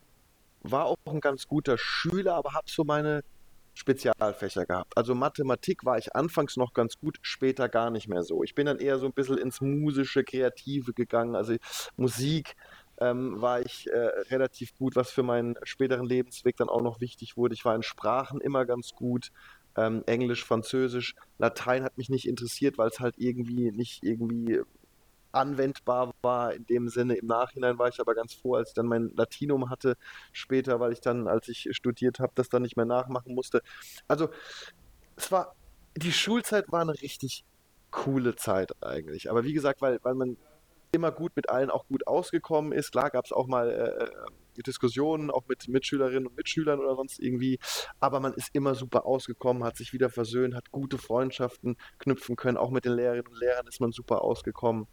[0.62, 3.22] war auch ein ganz guter Schüler, aber habe so meine
[3.78, 4.96] Spezialfächer gehabt.
[4.96, 8.42] Also Mathematik war ich anfangs noch ganz gut, später gar nicht mehr so.
[8.42, 11.36] Ich bin dann eher so ein bisschen ins musische, kreative gegangen.
[11.36, 11.54] Also
[11.96, 12.56] Musik
[13.00, 13.98] ähm, war ich äh,
[14.30, 17.54] relativ gut, was für meinen späteren Lebensweg dann auch noch wichtig wurde.
[17.54, 19.30] Ich war in Sprachen immer ganz gut.
[19.76, 24.60] Ähm, Englisch, Französisch, Latein hat mich nicht interessiert, weil es halt irgendwie nicht irgendwie
[25.32, 27.16] anwendbar war in dem Sinne.
[27.16, 29.96] Im Nachhinein war ich aber ganz froh, als ich dann mein Latinum hatte
[30.32, 33.62] später, weil ich dann, als ich studiert habe, das dann nicht mehr nachmachen musste.
[34.06, 34.28] Also
[35.16, 35.54] es war,
[35.96, 37.44] die Schulzeit war eine richtig
[37.90, 39.30] coole Zeit eigentlich.
[39.30, 40.36] Aber wie gesagt, weil, weil man
[40.92, 42.92] immer gut mit allen auch gut ausgekommen ist.
[42.92, 47.20] Klar gab es auch mal äh, äh, Diskussionen, auch mit Mitschülerinnen und Mitschülern oder sonst
[47.20, 47.58] irgendwie.
[48.00, 52.56] Aber man ist immer super ausgekommen, hat sich wieder versöhnt, hat gute Freundschaften knüpfen können.
[52.56, 54.86] Auch mit den Lehrerinnen und Lehrern ist man super ausgekommen.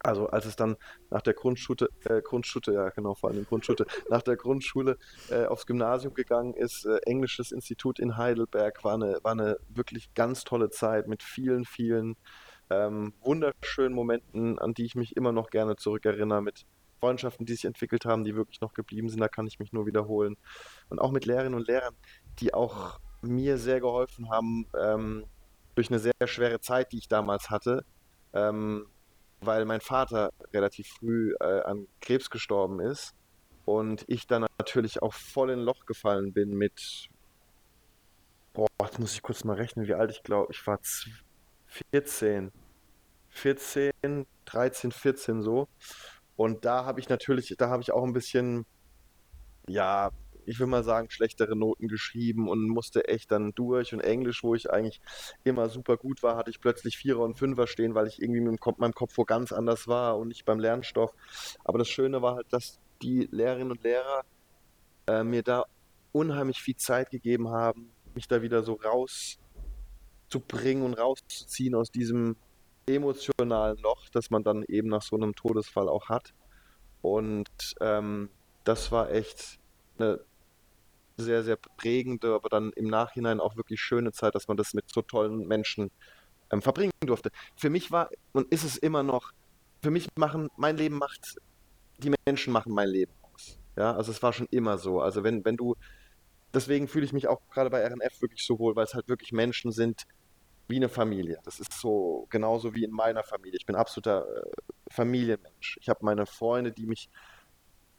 [0.00, 0.76] Also als es dann
[1.10, 4.96] nach der Grundschule, äh, Grundschule, ja genau, vor allem Grundschule, nach der Grundschule
[5.30, 10.14] äh, aufs Gymnasium gegangen ist, äh, Englisches Institut in Heidelberg, war eine, war eine wirklich
[10.14, 12.16] ganz tolle Zeit mit vielen, vielen
[12.70, 16.66] ähm, wunderschönen Momenten, an die ich mich immer noch gerne zurückerinnere, mit
[17.00, 19.86] Freundschaften, die sich entwickelt haben, die wirklich noch geblieben sind, da kann ich mich nur
[19.86, 20.36] wiederholen.
[20.88, 21.94] Und auch mit Lehrerinnen und Lehrern,
[22.40, 25.24] die auch mir sehr geholfen haben, ähm,
[25.74, 27.84] durch eine sehr schwere Zeit, die ich damals hatte,
[28.32, 28.86] ähm,
[29.40, 33.14] weil mein Vater relativ früh äh, an Krebs gestorben ist
[33.64, 37.08] und ich dann natürlich auch voll in Loch gefallen bin mit,
[38.52, 40.78] boah, jetzt muss ich kurz mal rechnen, wie alt ich glaube, ich war
[41.92, 42.50] 14,
[43.28, 45.68] 14, 13, 14 so.
[46.36, 48.64] Und da habe ich natürlich, da habe ich auch ein bisschen,
[49.68, 50.10] ja,
[50.48, 53.92] ich will mal sagen, schlechtere Noten geschrieben und musste echt dann durch.
[53.92, 55.00] Und Englisch, wo ich eigentlich
[55.44, 58.60] immer super gut war, hatte ich plötzlich Vierer und Fünfer stehen, weil ich irgendwie mit
[58.78, 61.12] meinem Kopf wo ganz anders war und nicht beim Lernstoff.
[61.64, 64.22] Aber das Schöne war halt, dass die Lehrerinnen und Lehrer
[65.06, 65.64] äh, mir da
[66.12, 72.36] unheimlich viel Zeit gegeben haben, mich da wieder so rauszubringen und rauszuziehen aus diesem
[72.86, 76.32] emotionalen Loch, das man dann eben nach so einem Todesfall auch hat.
[77.02, 77.48] Und
[77.80, 78.30] ähm,
[78.64, 79.58] das war echt
[79.98, 80.20] eine
[81.18, 84.90] sehr, sehr prägende, aber dann im Nachhinein auch wirklich schöne Zeit, dass man das mit
[84.90, 85.90] so tollen Menschen
[86.50, 87.30] ähm, verbringen durfte.
[87.56, 89.32] Für mich war und ist es immer noch,
[89.82, 91.36] für mich machen, mein Leben macht,
[91.98, 93.58] die Menschen machen mein Leben aus.
[93.76, 95.00] Ja, also es war schon immer so.
[95.00, 95.74] Also wenn, wenn du,
[96.54, 99.32] deswegen fühle ich mich auch gerade bei RNF wirklich so wohl, weil es halt wirklich
[99.32, 100.04] Menschen sind
[100.68, 101.38] wie eine Familie.
[101.44, 103.58] Das ist so genauso wie in meiner Familie.
[103.58, 104.50] Ich bin absoluter äh,
[104.90, 105.78] Familienmensch.
[105.80, 107.08] Ich habe meine Freunde, die mich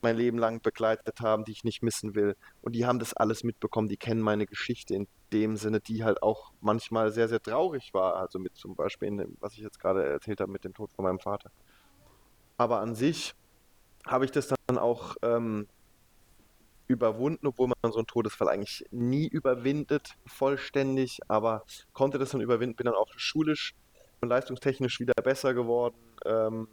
[0.02, 2.36] mein Leben lang begleitet haben, die ich nicht missen will.
[2.62, 6.24] Und die haben das alles mitbekommen, die kennen meine Geschichte in dem Sinne, die halt
[6.24, 8.16] auch manchmal sehr, sehr traurig war.
[8.16, 11.04] Also mit zum Beispiel, dem, was ich jetzt gerade erzählt habe, mit dem Tod von
[11.04, 11.52] meinem Vater.
[12.58, 13.36] Aber an sich
[14.06, 15.68] habe ich das dann auch ähm,
[16.88, 22.76] überwunden, obwohl man so einen Todesfall eigentlich nie überwindet, vollständig, aber konnte das dann überwinden,
[22.76, 23.76] bin dann auch schulisch
[24.22, 25.96] und leistungstechnisch wieder besser geworden.
[26.26, 26.68] Ähm,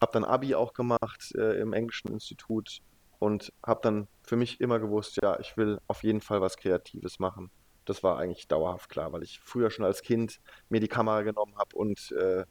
[0.00, 2.80] habe dann Abi auch gemacht äh, im Englischen Institut
[3.18, 7.18] und habe dann für mich immer gewusst, ja, ich will auf jeden Fall was Kreatives
[7.18, 7.50] machen.
[7.84, 11.56] Das war eigentlich dauerhaft klar, weil ich früher schon als Kind mir die Kamera genommen
[11.56, 12.44] habe und äh,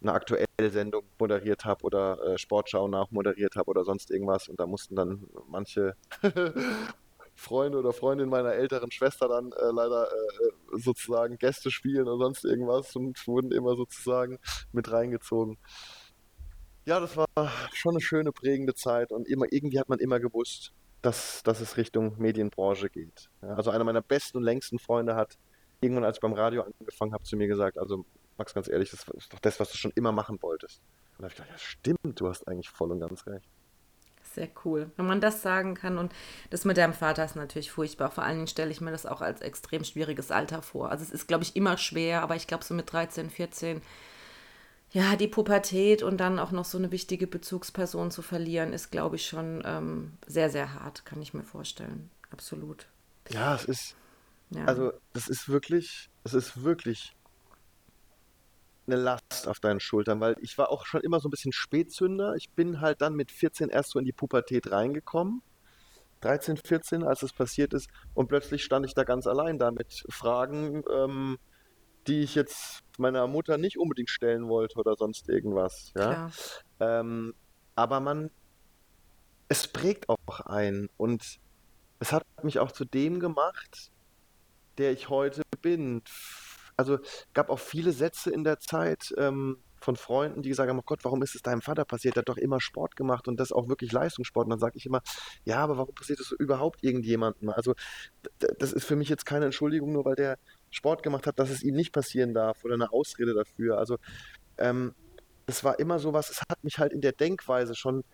[0.00, 4.48] eine aktuelle Sendung moderiert habe oder äh, Sportschau nachmoderiert habe oder sonst irgendwas.
[4.48, 5.96] Und da mussten dann manche
[7.34, 12.44] Freunde oder Freundinnen meiner älteren Schwester dann äh, leider äh, sozusagen Gäste spielen oder sonst
[12.44, 14.38] irgendwas und wurden immer sozusagen
[14.72, 15.58] mit reingezogen.
[16.88, 17.26] Ja, das war
[17.74, 20.72] schon eine schöne, prägende Zeit und immer, irgendwie hat man immer gewusst,
[21.02, 23.28] dass, dass es Richtung Medienbranche geht.
[23.42, 25.36] Ja, also einer meiner besten und längsten Freunde hat
[25.82, 28.06] irgendwann, als ich beim Radio angefangen habe, zu mir gesagt, also
[28.38, 30.80] Max, ganz ehrlich, das ist doch das, was du schon immer machen wolltest.
[31.18, 33.50] Und da habe ich gedacht, ja stimmt, du hast eigentlich voll und ganz recht.
[34.22, 34.90] Sehr cool.
[34.96, 36.14] Wenn man das sagen kann und
[36.48, 38.10] das mit deinem Vater ist natürlich furchtbar.
[38.10, 40.90] Vor allen Dingen stelle ich mir das auch als extrem schwieriges Alter vor.
[40.90, 43.82] Also es ist, glaube ich, immer schwer, aber ich glaube so mit 13, 14,
[44.90, 49.16] ja, die Pubertät und dann auch noch so eine wichtige Bezugsperson zu verlieren, ist, glaube
[49.16, 52.10] ich, schon ähm, sehr, sehr hart, kann ich mir vorstellen.
[52.30, 52.86] Absolut.
[53.30, 53.96] Ja, es ist,
[54.50, 54.64] ja.
[54.64, 57.14] also das ist wirklich, es ist wirklich
[58.86, 62.34] eine Last auf deinen Schultern, weil ich war auch schon immer so ein bisschen Spätzünder.
[62.36, 65.42] Ich bin halt dann mit 14 erst so in die Pubertät reingekommen.
[66.22, 67.88] 13, 14, als es passiert ist.
[68.14, 71.38] Und plötzlich stand ich da ganz allein da mit Fragen, ähm,
[72.08, 75.92] die ich jetzt meiner Mutter nicht unbedingt stellen wollte oder sonst irgendwas.
[75.96, 76.30] Ja?
[76.80, 77.34] Ähm,
[77.76, 78.30] aber man,
[79.48, 81.38] es prägt auch ein und
[82.00, 83.90] es hat mich auch zu dem gemacht,
[84.78, 86.02] der ich heute bin
[86.78, 87.00] also
[87.34, 91.00] gab auch viele Sätze in der Zeit ähm, von Freunden, die gesagt haben, oh Gott,
[91.02, 92.14] warum ist es deinem Vater passiert?
[92.14, 94.46] Der hat doch immer Sport gemacht und das auch wirklich Leistungssport.
[94.46, 95.02] Und dann sage ich immer,
[95.44, 97.50] ja, aber warum passiert das überhaupt irgendjemandem?
[97.50, 97.74] Also
[98.38, 100.38] das ist für mich jetzt keine Entschuldigung, nur weil der
[100.70, 103.78] Sport gemacht hat, dass es ihm nicht passieren darf oder eine Ausrede dafür.
[103.78, 103.96] Also
[104.58, 104.94] ähm,
[105.46, 108.04] das war immer so was, es hat mich halt in der Denkweise schon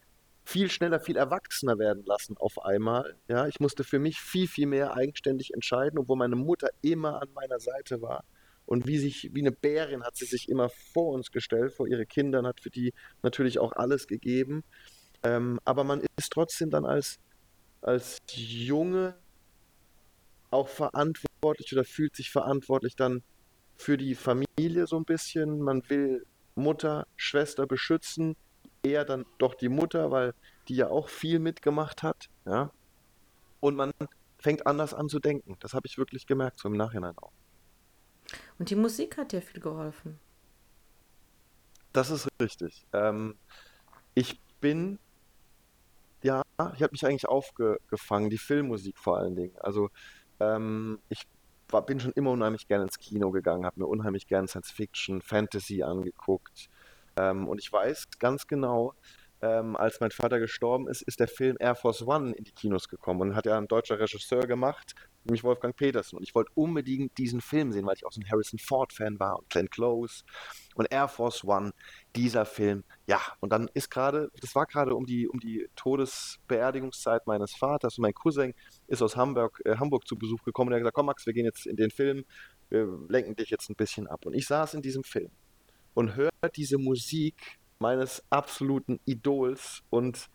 [0.45, 3.17] viel schneller, viel erwachsener werden lassen auf einmal.
[3.29, 7.29] Ja, ich musste für mich viel, viel mehr eigenständig entscheiden, obwohl meine Mutter immer an
[7.35, 8.25] meiner Seite war.
[8.67, 12.07] Und wie sich, wie eine Bärin hat sie sich immer vor uns gestellt, vor ihre
[12.07, 14.65] Kinder, und hat für die natürlich auch alles gegeben.
[15.23, 17.19] Ähm, aber man ist trotzdem dann als,
[17.83, 19.17] als Junge
[20.55, 23.23] auch verantwortlich oder fühlt sich verantwortlich dann
[23.77, 25.61] für die Familie so ein bisschen.
[25.61, 28.37] Man will Mutter, Schwester beschützen,
[28.83, 30.35] eher dann doch die Mutter, weil
[30.69, 32.29] die ja auch viel mitgemacht hat.
[32.47, 32.71] Ja?
[33.61, 33.93] Und man
[34.39, 35.57] fängt anders an zu denken.
[35.61, 37.33] Das habe ich wirklich gemerkt, so im Nachhinein auch.
[38.59, 40.19] Und die Musik hat dir viel geholfen.
[41.93, 42.87] Das ist richtig.
[42.93, 43.37] Ähm,
[44.15, 44.99] ich bin,
[46.23, 46.43] ja,
[46.75, 49.57] ich habe mich eigentlich aufgefangen, die Filmmusik vor allen Dingen.
[49.59, 49.91] Also
[50.41, 51.27] ähm, ich
[51.69, 55.23] war, bin schon immer unheimlich gerne ins Kino gegangen, habe mir unheimlich gerne Science Fiction,
[55.23, 56.69] Fantasy angeguckt.
[57.17, 58.95] Ähm, und ich weiß ganz genau,
[59.45, 62.89] ähm, als mein Vater gestorben ist, ist der Film Air Force One in die Kinos
[62.89, 66.17] gekommen und hat ja ein deutscher Regisseur gemacht, nämlich Wolfgang Petersen.
[66.17, 69.39] Und ich wollte unbedingt diesen Film sehen, weil ich auch so ein Harrison Ford-Fan war
[69.39, 70.25] und Glenn Close
[70.77, 71.73] und Air Force One,
[72.17, 72.85] dieser Film.
[73.07, 77.99] Ja, und dann ist gerade, das war gerade um die, um die Todesbeerdigungszeit meines Vaters
[77.99, 78.55] und mein Cousin
[78.87, 81.35] ist aus Hamburg, äh, Hamburg zu Besuch gekommen und er hat gesagt, komm Max, wir
[81.35, 82.25] gehen jetzt in den Film,
[82.71, 84.25] wir lenken dich jetzt ein bisschen ab.
[84.25, 85.31] Und ich saß in diesem Film
[85.93, 90.29] und hörte diese Musik meines absoluten Idols und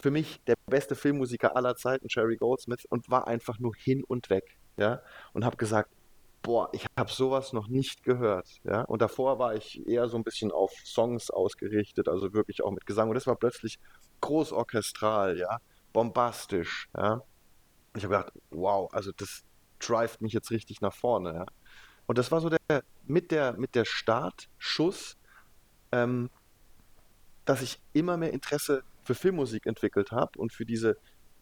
[0.00, 4.28] für mich der beste Filmmusiker aller Zeiten, Jerry Goldsmith, und war einfach nur hin und
[4.30, 5.00] weg, ja,
[5.32, 5.90] und habe gesagt,
[6.42, 10.24] boah, ich habe sowas noch nicht gehört, ja, und davor war ich eher so ein
[10.24, 13.78] bisschen auf Songs ausgerichtet, also wirklich auch mit Gesang, und das war plötzlich
[14.20, 15.58] großorchestral, ja,
[15.92, 17.22] bombastisch, ja,
[17.96, 19.42] ich habe gedacht, wow, also das
[19.78, 21.46] drivet mich jetzt richtig nach vorne, ja,
[22.06, 25.16] und das war so der, mit der, mit der Startschuss,
[25.92, 26.28] ähm,
[27.44, 30.96] dass ich immer mehr Interesse für Filmmusik entwickelt habe und für diese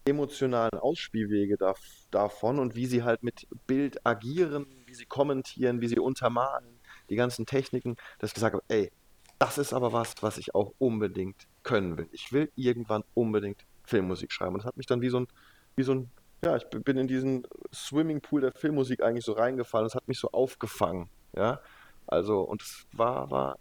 [0.05, 1.75] emotionalen Ausspielwege da,
[2.11, 7.15] davon und wie sie halt mit Bild agieren, wie sie kommentieren, wie sie untermalen, die
[7.15, 8.91] ganzen Techniken, dass ich gesagt habe, ey,
[9.39, 12.07] das ist aber was, was ich auch unbedingt können will.
[12.11, 14.53] Ich will irgendwann unbedingt Filmmusik schreiben.
[14.53, 15.27] Und das hat mich dann wie so ein,
[15.75, 16.11] wie so ein,
[16.43, 19.85] ja, ich bin in diesen Swimmingpool der Filmmusik eigentlich so reingefallen.
[19.85, 21.61] Das hat mich so aufgefangen, ja.
[22.07, 23.57] Also, und es war, war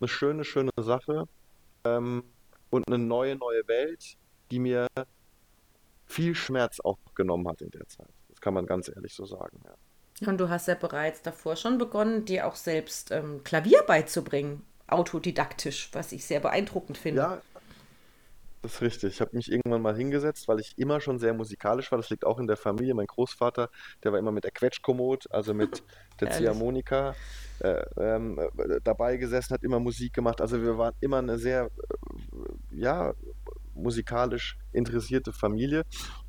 [0.00, 1.26] eine schöne, schöne Sache
[1.86, 2.24] ähm,
[2.70, 4.16] und eine neue, neue Welt,
[4.50, 4.86] die mir
[6.06, 8.08] viel Schmerz auch genommen hat in der Zeit.
[8.28, 9.60] Das kann man ganz ehrlich so sagen.
[9.64, 10.28] Ja.
[10.28, 15.90] Und du hast ja bereits davor schon begonnen, dir auch selbst ähm, Klavier beizubringen, autodidaktisch,
[15.92, 17.20] was ich sehr beeindruckend finde.
[17.22, 17.42] Ja,
[18.62, 19.14] das ist richtig.
[19.14, 21.98] Ich habe mich irgendwann mal hingesetzt, weil ich immer schon sehr musikalisch war.
[21.98, 22.94] Das liegt auch in der Familie.
[22.94, 23.70] Mein Großvater,
[24.02, 25.82] der war immer mit der Quetschkommod, also mit
[26.20, 27.14] der Ziehharmonika,
[27.60, 30.40] äh, ähm, äh, dabei gesessen, hat immer Musik gemacht.
[30.40, 33.14] Also wir waren immer eine sehr, äh, ja,
[33.76, 35.84] musikalisch interessierte Familie.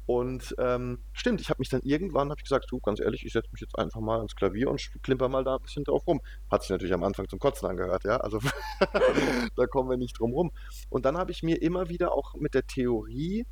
[0.05, 3.33] Und ähm, stimmt, ich habe mich dann irgendwann, habe ich gesagt, du, ganz ehrlich, ich
[3.33, 6.21] setze mich jetzt einfach mal ans Klavier und klimper mal da ein bisschen drauf rum.
[6.49, 8.39] Hat sich natürlich am Anfang zum Kotzen angehört, ja, also
[9.55, 10.51] da kommen wir nicht drum rum.
[10.89, 13.45] Und dann habe ich mir immer wieder auch mit der Theorie,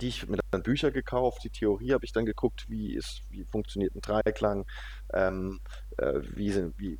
[0.00, 3.44] die ich mir dann Bücher gekauft, die Theorie habe ich dann geguckt, wie ist, wie
[3.44, 4.66] funktioniert ein Dreiklang,
[5.12, 5.60] ähm,
[5.96, 6.98] äh, wie, sind, wie,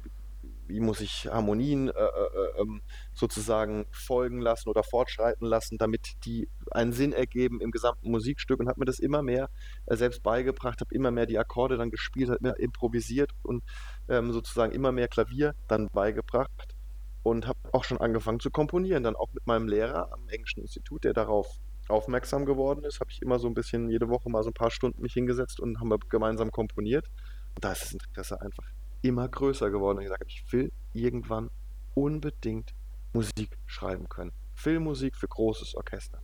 [0.68, 2.82] wie muss ich Harmonien äh, äh, ähm,
[3.14, 8.68] sozusagen folgen lassen oder fortschreiten lassen, damit die einen Sinn ergeben im gesamten Musikstück und
[8.68, 9.50] habe mir das immer mehr
[9.86, 13.64] äh, selbst beigebracht, habe immer mehr die Akkorde dann gespielt, habe mehr improvisiert und
[14.08, 16.76] ähm, sozusagen immer mehr Klavier dann beigebracht
[17.22, 21.04] und habe auch schon angefangen zu komponieren, dann auch mit meinem Lehrer am Englischen Institut,
[21.04, 21.48] der darauf
[21.88, 24.70] aufmerksam geworden ist, habe ich immer so ein bisschen jede Woche mal so ein paar
[24.70, 27.06] Stunden mich hingesetzt und haben wir gemeinsam komponiert.
[27.54, 28.64] Und da ist das Interesse einfach
[29.02, 29.98] immer größer geworden.
[29.98, 31.50] Und gesagt habe, ich will irgendwann
[31.94, 32.74] unbedingt
[33.12, 34.32] Musik schreiben können.
[34.54, 36.20] Filmmusik für großes Orchester.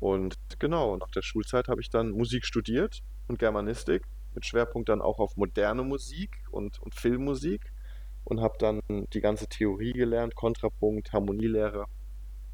[0.00, 4.02] Und genau, nach der Schulzeit habe ich dann Musik studiert und Germanistik,
[4.34, 7.72] mit Schwerpunkt dann auch auf moderne Musik und, und Filmmusik
[8.24, 8.80] und habe dann
[9.12, 11.86] die ganze Theorie gelernt, Kontrapunkt, Harmonielehre.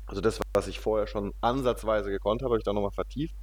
[0.07, 3.35] Also das, was ich vorher schon ansatzweise gekonnt habe, habe ich dann nochmal vertieft.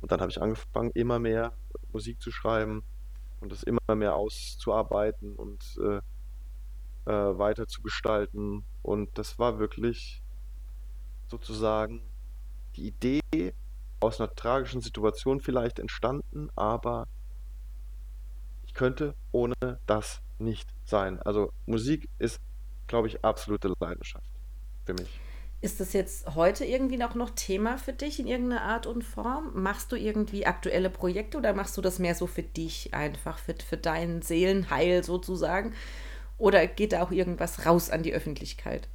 [0.00, 1.52] Und dann habe ich angefangen, immer mehr
[1.92, 2.84] Musik zu schreiben
[3.40, 6.00] und das immer mehr auszuarbeiten und äh,
[7.06, 8.64] äh, weiter zu gestalten.
[8.82, 10.22] Und das war wirklich
[11.28, 12.02] sozusagen
[12.76, 13.54] die Idee
[14.00, 17.06] aus einer tragischen Situation vielleicht entstanden, aber
[18.66, 19.54] ich könnte ohne
[19.86, 21.20] das nicht sein.
[21.22, 22.40] Also Musik ist,
[22.86, 24.30] glaube ich, absolute Leidenschaft
[24.84, 25.20] für mich.
[25.60, 29.50] Ist das jetzt heute irgendwie auch noch Thema für dich in irgendeiner Art und Form?
[29.60, 33.54] Machst du irgendwie aktuelle Projekte oder machst du das mehr so für dich einfach, für,
[33.54, 35.74] für dein Seelenheil sozusagen?
[36.36, 38.88] Oder geht da auch irgendwas raus an die Öffentlichkeit?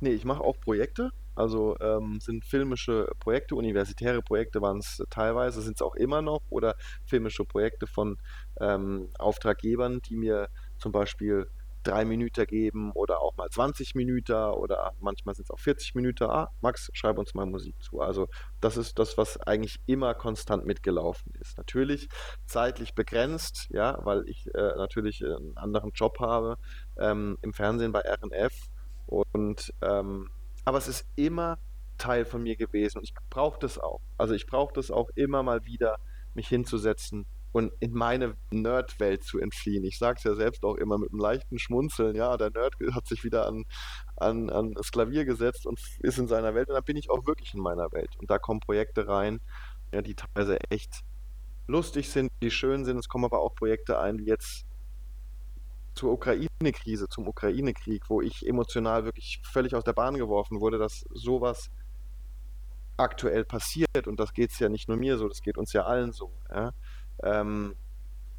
[0.00, 1.10] Nee, ich mache auch Projekte.
[1.36, 6.40] Also ähm, sind filmische Projekte, universitäre Projekte waren es teilweise, sind es auch immer noch,
[6.50, 8.16] oder filmische Projekte von
[8.60, 11.48] ähm, Auftraggebern, die mir zum Beispiel
[11.82, 16.24] drei Minuten geben oder auch mal 20 Minuten oder manchmal sind es auch 40 Minuten.
[16.24, 18.00] Ah, Max, schreib uns mal Musik zu.
[18.00, 18.28] Also
[18.60, 21.56] das ist das, was eigentlich immer konstant mitgelaufen ist.
[21.56, 22.08] Natürlich
[22.46, 26.58] zeitlich begrenzt, ja, weil ich äh, natürlich einen anderen Job habe
[26.98, 28.54] ähm, im Fernsehen bei RNF
[29.06, 30.30] und ähm,
[30.64, 31.58] aber es ist immer
[31.96, 34.00] Teil von mir gewesen und ich brauche das auch.
[34.16, 35.98] Also ich brauche das auch immer mal wieder,
[36.34, 39.84] mich hinzusetzen und in meine Nerd-Welt zu entfliehen.
[39.84, 43.06] Ich sage es ja selbst auch immer mit einem leichten Schmunzeln, ja, der Nerd hat
[43.06, 43.64] sich wieder an,
[44.16, 47.26] an, an das Klavier gesetzt und ist in seiner Welt und dann bin ich auch
[47.26, 48.10] wirklich in meiner Welt.
[48.18, 49.40] Und da kommen Projekte rein,
[49.92, 51.02] ja, die teilweise echt
[51.66, 52.98] lustig sind, die schön sind.
[52.98, 54.64] Es kommen aber auch Projekte ein, die jetzt
[55.94, 61.04] zur Ukraine-Krise, zum Ukraine-Krieg, wo ich emotional wirklich völlig aus der Bahn geworfen wurde, dass
[61.10, 61.70] sowas
[62.96, 64.06] aktuell passiert.
[64.06, 66.32] Und das geht es ja nicht nur mir so, das geht uns ja allen so.
[66.50, 66.72] Ja?
[67.22, 67.74] Ähm,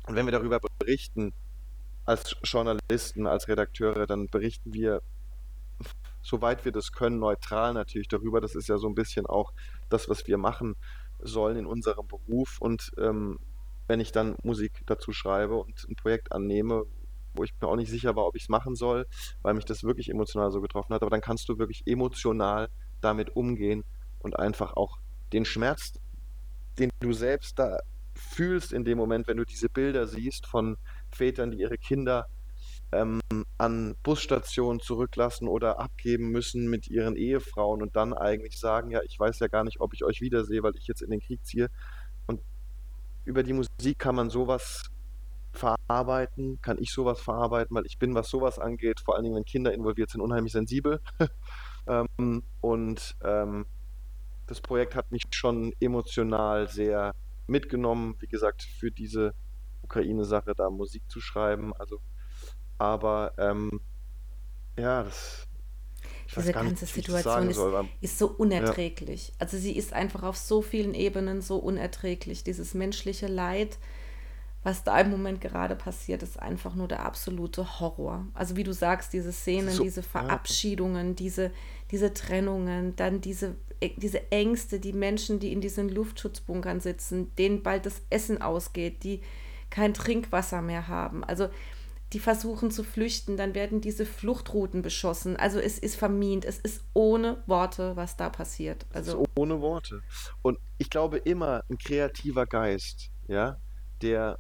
[0.07, 1.33] und wenn wir darüber berichten,
[2.05, 5.01] als Journalisten, als Redakteure, dann berichten wir,
[6.21, 8.41] soweit wir das können, neutral natürlich darüber.
[8.41, 9.53] Das ist ja so ein bisschen auch
[9.89, 10.75] das, was wir machen
[11.19, 12.57] sollen in unserem Beruf.
[12.59, 13.39] Und ähm,
[13.87, 16.85] wenn ich dann Musik dazu schreibe und ein Projekt annehme,
[17.33, 19.05] wo ich mir auch nicht sicher war, ob ich es machen soll,
[19.41, 22.69] weil mich das wirklich emotional so getroffen hat, aber dann kannst du wirklich emotional
[23.01, 23.83] damit umgehen
[24.19, 24.97] und einfach auch
[25.31, 25.93] den Schmerz,
[26.77, 27.79] den du selbst da
[28.19, 30.77] fühlst in dem Moment, wenn du diese Bilder siehst von
[31.09, 32.27] Vätern, die ihre Kinder
[32.91, 33.21] ähm,
[33.57, 39.19] an Busstationen zurücklassen oder abgeben müssen mit ihren Ehefrauen und dann eigentlich sagen, ja, ich
[39.19, 41.69] weiß ja gar nicht, ob ich euch wiedersehe, weil ich jetzt in den Krieg ziehe.
[42.25, 42.41] Und
[43.25, 44.89] über die Musik kann man sowas
[45.51, 49.45] verarbeiten, kann ich sowas verarbeiten, weil ich bin, was sowas angeht, vor allen Dingen, wenn
[49.45, 51.01] Kinder involviert sind, unheimlich sensibel.
[51.87, 53.65] ähm, und ähm,
[54.47, 57.13] das Projekt hat mich schon emotional sehr
[57.49, 59.33] mitgenommen, wie gesagt, für diese
[59.83, 61.73] Ukraine-Sache da Musik zu schreiben.
[61.73, 61.99] Also,
[62.77, 63.81] aber ähm,
[64.77, 65.45] ja, das.
[66.35, 69.29] Diese ganze nicht, Situation ist, soll, ist, so unerträglich.
[69.29, 69.33] Ja.
[69.39, 72.43] Also sie ist einfach auf so vielen Ebenen so unerträglich.
[72.43, 73.79] Dieses menschliche Leid,
[74.61, 78.27] was da im Moment gerade passiert, ist einfach nur der absolute Horror.
[78.35, 81.13] Also wie du sagst, diese Szenen, so, diese Verabschiedungen, ja.
[81.13, 81.51] diese,
[81.91, 87.63] diese Trennungen, dann diese, äh, diese Ängste, die Menschen, die in diesen Luftschutzbunkern sitzen, denen
[87.63, 89.21] bald das Essen ausgeht, die
[89.69, 91.23] kein Trinkwasser mehr haben.
[91.23, 91.49] Also
[92.13, 95.35] die versuchen zu flüchten, dann werden diese Fluchtrouten beschossen.
[95.37, 98.87] Also es ist vermint, es ist ohne Worte, was da passiert.
[98.93, 100.01] Also ohne Worte.
[100.41, 103.57] Und ich glaube immer, ein kreativer Geist, ja,
[104.01, 104.39] der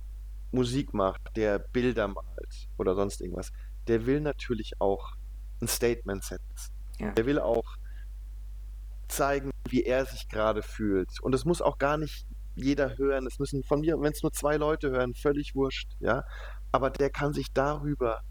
[0.51, 3.51] Musik macht, der Bilder malt oder sonst irgendwas,
[3.87, 5.11] der will natürlich auch
[5.61, 6.78] ein Statement setzen.
[6.99, 7.11] Ja.
[7.11, 7.77] Der will auch
[9.07, 11.19] zeigen, wie er sich gerade fühlt.
[11.21, 13.25] Und es muss auch gar nicht jeder hören.
[13.25, 16.23] Es müssen von mir, wenn es nur zwei Leute hören, völlig wurscht, ja.
[16.71, 18.21] Aber der kann sich darüber,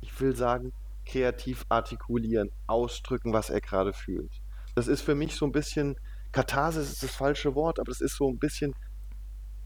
[0.00, 0.72] ich will sagen,
[1.06, 4.32] kreativ artikulieren, ausdrücken, was er gerade fühlt.
[4.74, 5.96] Das ist für mich so ein bisschen,
[6.32, 8.74] Katharsis ist das falsche Wort, aber das ist so ein bisschen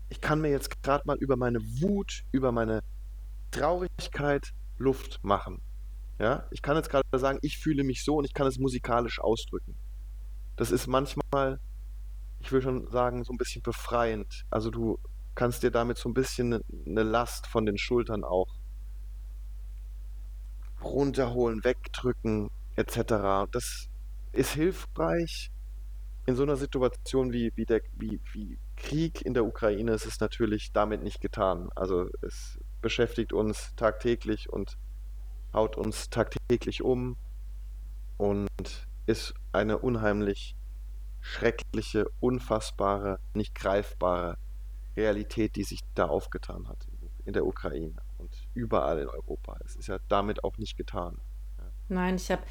[0.09, 2.83] ich kann mir jetzt gerade mal über meine Wut, über meine
[3.51, 5.61] Traurigkeit Luft machen.
[6.19, 9.21] Ja, ich kann jetzt gerade sagen, ich fühle mich so und ich kann es musikalisch
[9.21, 9.77] ausdrücken.
[10.57, 11.61] Das ist manchmal,
[12.41, 14.45] ich will schon sagen, so ein bisschen befreiend.
[14.51, 14.99] Also du
[15.35, 18.57] kannst dir damit so ein bisschen eine Last von den Schultern auch
[20.83, 23.51] runterholen, wegdrücken, etc.
[23.51, 23.89] Das
[24.33, 25.51] ist hilfreich
[26.27, 30.21] in so einer Situation wie, wie, der, wie, wie Krieg in der Ukraine ist es
[30.21, 31.69] natürlich damit nicht getan.
[31.75, 34.77] Also es beschäftigt uns tagtäglich und
[35.57, 37.17] haut uns tagtäglich um
[38.19, 40.55] und ist eine unheimlich
[41.21, 44.37] schreckliche, unfassbare, nicht greifbare
[44.97, 46.87] Realität, die sich da aufgetan hat
[47.25, 49.59] in der Ukraine und überall in Europa.
[49.65, 51.19] Es ist ja damit auch nicht getan.
[51.89, 52.43] Nein, ich habe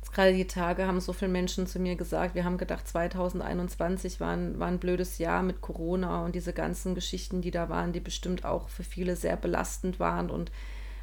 [0.00, 4.20] jetzt gerade die Tage haben so viele Menschen zu mir gesagt, wir haben gedacht, 2021
[4.20, 7.92] war ein, war ein blödes Jahr mit Corona und diese ganzen Geschichten, die da waren,
[7.92, 10.52] die bestimmt auch für viele sehr belastend waren und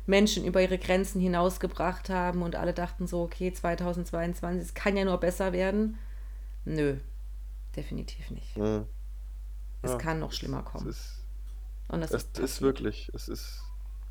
[0.08, 5.06] Menschen über ihre Grenzen hinausgebracht haben und alle dachten so, okay, 2022, es kann ja
[5.06, 6.00] nur besser werden.
[6.66, 6.98] Nö,
[7.76, 8.58] definitiv nicht.
[8.58, 8.86] Mhm.
[9.82, 10.90] Es ja, kann noch schlimmer kommen.
[10.90, 11.24] Es ist,
[11.90, 13.62] und das es ist, ist wirklich, es ist,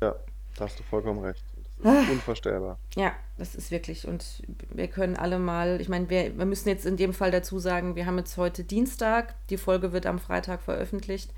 [0.01, 0.15] ja,
[0.55, 1.43] da hast du vollkommen recht.
[1.83, 2.11] Das ist ah.
[2.11, 2.79] unvorstellbar.
[2.95, 4.07] Ja, das ist wirklich.
[4.07, 7.59] Und wir können alle mal, ich meine, wir, wir müssen jetzt in dem Fall dazu
[7.59, 11.31] sagen, wir haben jetzt heute Dienstag, die Folge wird am Freitag veröffentlicht.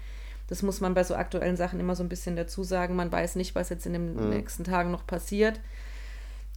[0.49, 2.95] Das muss man bei so aktuellen Sachen immer so ein bisschen dazu sagen.
[2.95, 4.29] Man weiß nicht, was jetzt in den mhm.
[4.29, 5.59] nächsten Tagen noch passiert.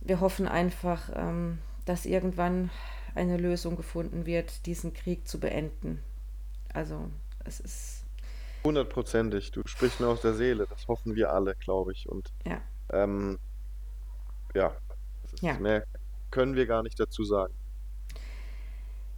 [0.01, 2.71] Wir hoffen einfach, ähm, dass irgendwann
[3.15, 6.03] eine Lösung gefunden wird, diesen Krieg zu beenden.
[6.73, 7.11] Also
[7.45, 8.05] es ist.
[8.65, 9.51] Hundertprozentig.
[9.51, 10.67] Du sprichst mir aus der Seele.
[10.71, 12.09] Das hoffen wir alle, glaube ich.
[12.09, 13.39] Und ja, ähm,
[14.55, 14.75] ja,
[15.43, 15.59] ja.
[15.59, 15.85] mehr
[16.31, 17.53] können wir gar nicht dazu sagen.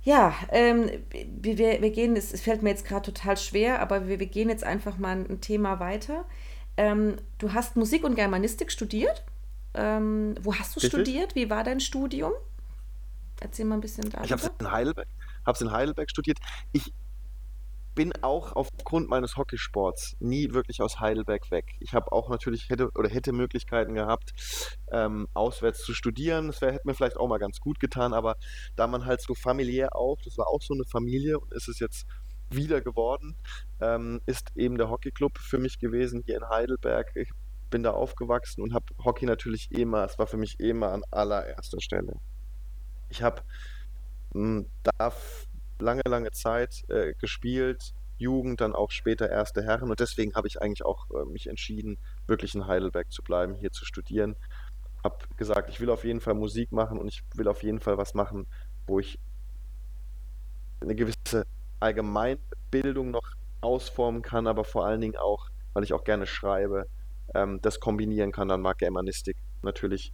[0.05, 4.21] Ja, ähm, wir, wir gehen, es, es fällt mir jetzt gerade total schwer, aber wir,
[4.21, 6.27] wir gehen jetzt einfach mal ein Thema weiter.
[6.77, 9.25] Ähm, du hast Musik und Germanistik studiert.
[9.73, 10.93] Ähm, wo hast du Richtig?
[10.93, 11.35] studiert?
[11.35, 12.33] Wie war dein Studium?
[13.41, 14.25] Erzähl mal ein bisschen darüber.
[14.25, 15.09] Ich habe es in Heidelberg,
[15.61, 16.39] in Heidelberg studiert.
[16.73, 16.93] Ich
[17.95, 21.77] bin auch aufgrund meines Hockeysports nie wirklich aus Heidelberg weg.
[21.81, 24.33] Ich habe auch natürlich hätte oder hätte Möglichkeiten gehabt,
[24.91, 26.49] ähm, auswärts zu studieren.
[26.49, 28.37] Das wär, hätte mir vielleicht auch mal ganz gut getan, aber
[28.77, 31.79] da man halt so familiär auch, das war auch so eine Familie und ist es
[31.79, 32.07] jetzt
[32.51, 33.37] wieder geworden,
[33.81, 37.15] ähm, ist eben der Hockeyclub für mich gewesen hier in Heidelberg.
[37.15, 37.31] Ich
[37.71, 41.81] bin da aufgewachsen und habe Hockey natürlich immer, es war für mich immer an allererster
[41.81, 42.21] Stelle.
[43.09, 43.43] Ich habe
[44.33, 45.13] hm, da
[45.79, 49.91] lange, lange Zeit äh, gespielt, Jugend, dann auch später erste Herren.
[49.91, 53.73] Und deswegen habe ich eigentlich auch äh, mich entschieden, wirklich in Heidelberg zu bleiben, hier
[53.73, 54.37] zu studieren.
[55.03, 57.99] Habe gesagt, ich will auf jeden Fall Musik machen und ich will auf jeden Fall
[57.99, 58.47] was machen,
[58.87, 59.19] wo ich
[60.81, 61.47] eine gewisse
[61.81, 63.29] Allgemeinbildung noch
[63.61, 66.87] ausformen kann, aber vor allen Dingen auch, weil ich auch gerne schreibe,
[67.35, 68.49] ähm, das kombinieren kann.
[68.49, 70.13] Dann mag Germanistik natürlich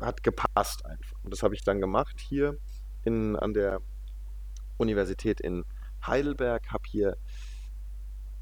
[0.00, 1.16] hat gepasst einfach.
[1.22, 2.56] Und das habe ich dann gemacht hier
[3.04, 3.80] in, an der
[4.76, 5.64] Universität in
[6.06, 7.16] Heidelberg, habe hier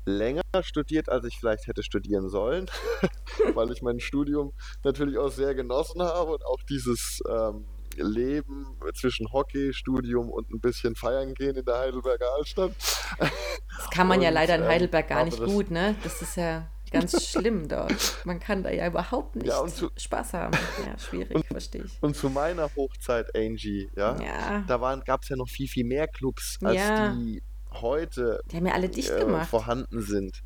[0.05, 2.69] länger studiert, als ich vielleicht hätte studieren sollen,
[3.55, 7.65] weil ich mein Studium natürlich auch sehr genossen habe und auch dieses ähm,
[7.97, 12.73] Leben zwischen Hockey, Studium und ein bisschen feiern gehen in der Heidelberger Altstadt.
[13.19, 15.95] Das kann man und, ja leider in ähm, Heidelberg gar nicht gut, ne?
[16.03, 18.25] Das ist ja ganz schlimm dort.
[18.25, 20.57] Man kann da ja überhaupt nicht ja, zu, Spaß haben.
[20.87, 21.99] Ja, schwierig, und, verstehe ich.
[22.01, 24.65] Und zu meiner Hochzeit, Angie, ja, ja.
[24.67, 27.13] da gab es ja noch viel, viel mehr Clubs, als ja.
[27.15, 30.43] die heute die haben ja alle dicht äh, vorhanden sind.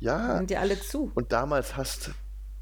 [0.00, 0.38] Ja.
[0.38, 1.10] Sind ja alle zu.
[1.14, 2.12] Und damals hast,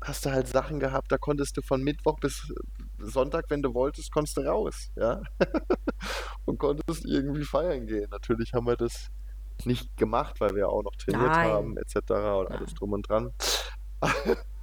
[0.01, 2.53] hast du halt Sachen gehabt, da konntest du von Mittwoch bis
[2.99, 5.21] Sonntag, wenn du wolltest, konntest du raus, ja.
[6.47, 8.09] und konntest irgendwie feiern gehen.
[8.11, 9.09] Natürlich haben wir das
[9.65, 11.49] nicht gemacht, weil wir auch noch trainiert Nein.
[11.49, 11.97] haben, etc.
[11.97, 13.33] und alles drum und dran.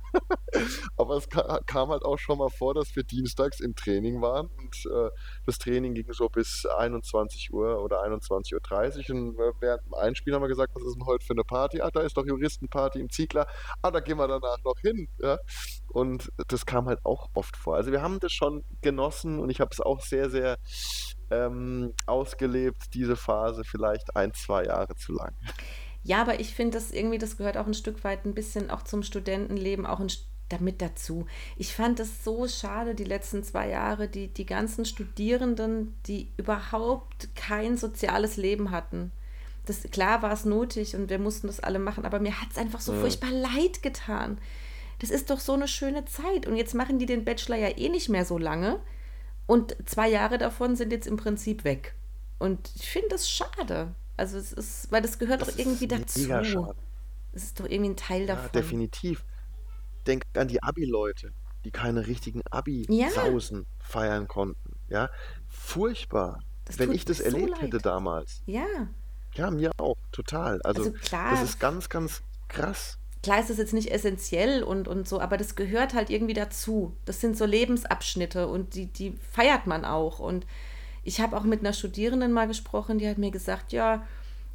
[0.97, 4.85] Aber es kam halt auch schon mal vor, dass wir dienstags im Training waren und
[4.85, 5.09] äh,
[5.45, 10.35] das Training ging so bis 21 Uhr oder 21.30 Uhr und äh, während dem Einspielen
[10.35, 11.81] haben wir gesagt, was ist denn heute für eine Party?
[11.81, 13.47] Ah, da ist doch Juristenparty im Ziegler.
[13.81, 15.07] Ah, da gehen wir danach noch hin.
[15.19, 15.39] Ja?
[15.89, 17.75] Und das kam halt auch oft vor.
[17.75, 20.57] Also wir haben das schon genossen und ich habe es auch sehr, sehr
[21.33, 25.33] ähm, ausgelebt, diese Phase vielleicht ein, zwei Jahre zu lang.
[26.03, 28.83] Ja, aber ich finde, das irgendwie, das gehört auch ein Stück weit ein bisschen auch
[28.83, 30.11] zum Studentenleben, auch ein,
[30.49, 31.25] damit dazu.
[31.57, 37.29] Ich fand es so schade, die letzten zwei Jahre, die, die ganzen Studierenden, die überhaupt
[37.35, 39.11] kein soziales Leben hatten.
[39.65, 42.57] Das, klar war es nötig und wir mussten das alle machen, aber mir hat es
[42.57, 42.99] einfach so ja.
[42.99, 44.37] furchtbar leid getan.
[44.99, 46.47] Das ist doch so eine schöne Zeit.
[46.47, 48.79] Und jetzt machen die den Bachelor ja eh nicht mehr so lange.
[49.45, 51.95] Und zwei Jahre davon sind jetzt im Prinzip weg.
[52.39, 53.93] Und ich finde das schade.
[54.17, 56.73] Also es ist, weil das gehört das doch irgendwie dazu.
[57.33, 58.45] Es ist doch irgendwie ein Teil davon.
[58.45, 59.25] Ja, definitiv.
[60.05, 61.33] Denk an die Abi-Leute,
[61.65, 63.65] die keine richtigen Abi-Sausen ja.
[63.79, 64.75] feiern konnten.
[64.89, 65.09] Ja,
[65.47, 66.39] furchtbar.
[66.65, 67.61] Das Wenn ich das so erlebt leid.
[67.61, 68.41] hätte damals.
[68.45, 68.65] Ja.
[69.33, 70.61] Ja, mir auch, total.
[70.61, 72.99] Also, also klar, das ist ganz, ganz krass.
[73.23, 76.93] Klar ist das jetzt nicht essentiell und, und so, aber das gehört halt irgendwie dazu.
[77.05, 80.19] Das sind so Lebensabschnitte und die, die feiert man auch.
[80.19, 80.45] Und
[81.03, 84.05] ich habe auch mit einer Studierenden mal gesprochen, die hat mir gesagt, ja,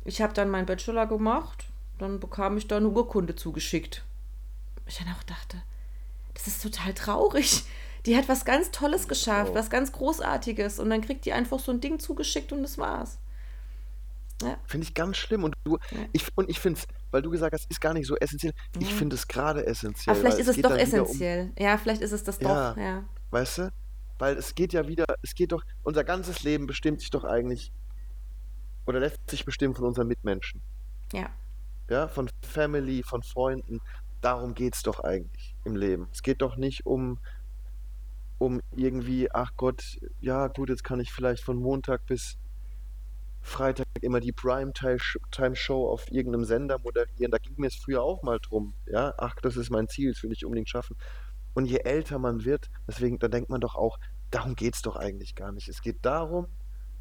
[0.04, 1.64] ich habe dann meinen Bachelor gemacht,
[1.98, 4.04] dann bekam ich da eine Urkunde zugeschickt.
[4.86, 5.62] Ich dann auch dachte,
[6.34, 7.64] das ist total traurig.
[8.06, 11.72] Die hat was ganz Tolles geschafft, was ganz Großartiges und dann kriegt die einfach so
[11.72, 13.18] ein Ding zugeschickt und das war's.
[14.42, 14.58] Ja.
[14.66, 15.44] Finde ich ganz schlimm.
[15.44, 15.98] Und du, ja.
[16.12, 18.52] ich, und ich finde es, weil du gesagt hast, ist gar nicht so essentiell.
[18.76, 18.80] Ja.
[18.80, 20.14] Ich finde es gerade essentiell.
[20.14, 21.52] Aber vielleicht ist es doch essentiell.
[21.56, 22.76] Um, ja, vielleicht ist es das doch.
[22.76, 23.04] Ja.
[23.30, 23.72] Weißt du?
[24.18, 27.72] Weil es geht ja wieder, es geht doch, unser ganzes Leben bestimmt sich doch eigentlich
[28.86, 30.62] oder lässt sich bestimmen von unseren Mitmenschen.
[31.12, 31.30] Ja.
[31.90, 33.80] Ja, von Family, von Freunden.
[34.20, 36.08] Darum geht es doch eigentlich im Leben.
[36.12, 37.18] Es geht doch nicht um,
[38.38, 42.38] um irgendwie, ach Gott, ja gut, jetzt kann ich vielleicht von Montag bis
[43.48, 47.30] Freitag immer die Primetime-Show auf irgendeinem Sender moderieren.
[47.30, 48.74] Da ging mir es früher auch mal drum.
[48.86, 50.96] Ja, ach, das ist mein Ziel, das will ich unbedingt schaffen.
[51.54, 53.98] Und je älter man wird, deswegen, da denkt man doch auch,
[54.30, 55.68] darum geht es doch eigentlich gar nicht.
[55.68, 56.46] Es geht darum,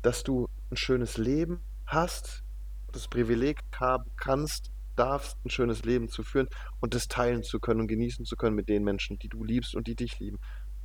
[0.01, 2.43] dass du ein schönes Leben hast,
[2.91, 6.47] das Privileg haben kannst, darfst, ein schönes Leben zu führen
[6.79, 9.75] und das teilen zu können und genießen zu können mit den Menschen, die du liebst
[9.75, 10.39] und die dich lieben.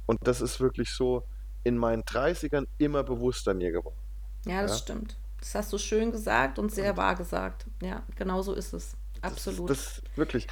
[0.06, 1.24] Und das ist wirklich so
[1.64, 3.98] in meinen 30ern immer bewusster mir geworden.
[4.44, 4.76] Ja, das ja?
[4.78, 5.16] stimmt.
[5.43, 7.66] Das hast du schön gesagt und sehr wahr gesagt.
[7.82, 8.97] Ja, genau so ist es.
[9.22, 9.68] Absolut.
[9.68, 10.47] Das, das wirklich.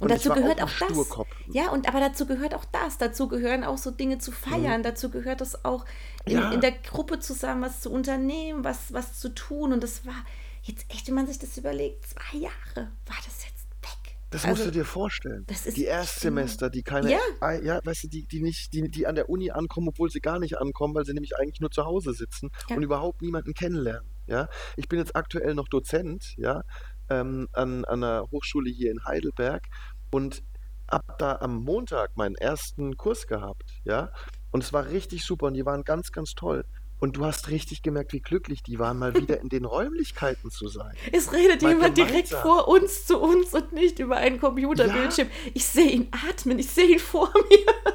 [0.00, 1.54] Und, und dazu gehört auch, auch das.
[1.54, 2.98] Ja, und aber dazu gehört auch das.
[2.98, 4.80] Dazu gehören auch so Dinge zu feiern.
[4.80, 4.82] Mhm.
[4.82, 5.84] Dazu gehört es auch
[6.24, 6.50] in, ja.
[6.50, 9.72] in, der Gruppe zusammen was zu unternehmen, was, was zu tun.
[9.72, 10.24] Und das war
[10.62, 14.16] jetzt echt, wenn man sich das überlegt, zwei Jahre war das jetzt weg.
[14.30, 15.44] Das also, musst du dir vorstellen.
[15.46, 19.06] Das ist die Erstsemester, die keine, ja, ja weißt du, die, die nicht, die, die
[19.06, 21.84] an der Uni ankommen, obwohl sie gar nicht ankommen, weil sie nämlich eigentlich nur zu
[21.84, 22.74] Hause sitzen ja.
[22.74, 24.08] und überhaupt niemanden kennenlernen.
[24.26, 26.62] Ja, ich bin jetzt aktuell noch Dozent, ja,
[27.10, 29.62] ähm, an, an einer Hochschule hier in Heidelberg
[30.10, 30.42] und
[30.90, 34.10] habe da am Montag meinen ersten Kurs gehabt, ja,
[34.50, 36.64] und es war richtig super und die waren ganz, ganz toll.
[37.00, 40.68] Und du hast richtig gemerkt, wie glücklich die waren, mal wieder in den Räumlichkeiten zu
[40.68, 40.94] sein.
[41.12, 42.06] Es redet mal jemand gemeinsam.
[42.06, 45.28] direkt vor uns zu uns und nicht über einen Computerbildschirm.
[45.28, 45.50] Ja.
[45.54, 47.94] Ich sehe ihn atmen, ich sehe ihn vor mir.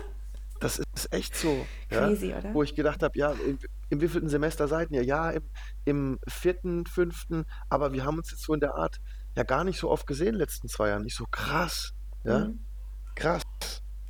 [0.59, 1.65] Das ist echt so.
[1.89, 2.39] Crazy, ja?
[2.39, 2.53] oder?
[2.53, 5.03] Wo ich gedacht habe, ja, im, im wievielten Semester seid ihr?
[5.03, 5.43] Ja, im,
[5.85, 8.99] im vierten, fünften, aber wir haben uns jetzt so in der Art
[9.35, 11.03] ja gar nicht so oft gesehen in den letzten zwei Jahren.
[11.03, 11.93] Nicht so krass.
[12.23, 12.39] Ja?
[12.39, 12.59] Mhm.
[13.15, 13.43] Krass.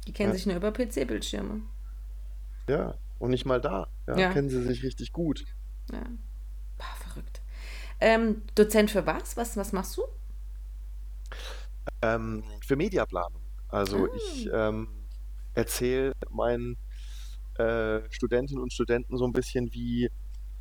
[0.08, 0.36] Die kennen ja.
[0.36, 1.62] sich nur über PC-Bildschirme.
[2.68, 3.88] Ja, und nicht mal da.
[4.08, 4.34] Ja, ja.
[4.34, 5.46] Kennen sie sich richtig gut.
[5.92, 6.04] Ja.
[6.78, 7.42] Boah, verrückt.
[8.00, 9.38] Ähm, Dozent für was?
[9.38, 9.58] was?
[9.58, 10.04] Was machst du?
[12.02, 13.42] Ähm, für Mediaplanung.
[13.68, 14.16] Also ah.
[14.16, 14.88] ich ähm,
[15.54, 16.78] erzähle meinen
[17.58, 20.10] äh, Studentinnen und Studenten so ein bisschen, wie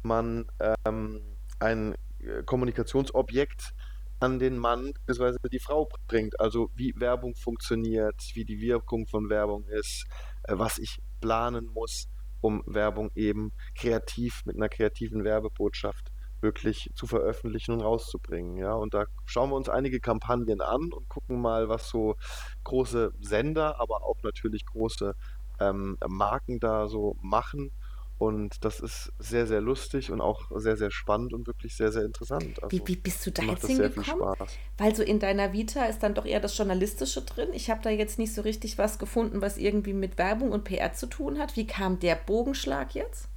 [0.02, 0.46] man
[0.84, 1.20] ähm,
[1.58, 3.72] ein äh, Kommunikationsobjekt
[4.20, 5.36] an den Mann bzw.
[5.50, 6.38] die Frau bringt.
[6.40, 10.06] Also wie Werbung funktioniert, wie die Wirkung von Werbung ist,
[10.44, 12.08] äh, was ich planen muss,
[12.40, 18.56] um Werbung eben kreativ mit einer kreativen Werbebotschaft wirklich zu veröffentlichen und rauszubringen.
[18.56, 22.16] Ja, und da schauen wir uns einige Kampagnen an und gucken mal, was so
[22.64, 25.14] große Sender, aber auch natürlich große
[25.60, 27.72] ähm, Marken da so machen.
[28.18, 32.04] Und das ist sehr, sehr lustig und auch sehr, sehr spannend und wirklich sehr, sehr
[32.04, 32.60] interessant.
[32.60, 34.34] Also, wie, wie bist du da jetzt hingekommen?
[34.76, 37.50] Weil so in deiner Vita ist dann doch eher das Journalistische drin.
[37.52, 40.92] Ich habe da jetzt nicht so richtig was gefunden, was irgendwie mit Werbung und PR
[40.94, 41.54] zu tun hat.
[41.54, 43.28] Wie kam der Bogenschlag jetzt?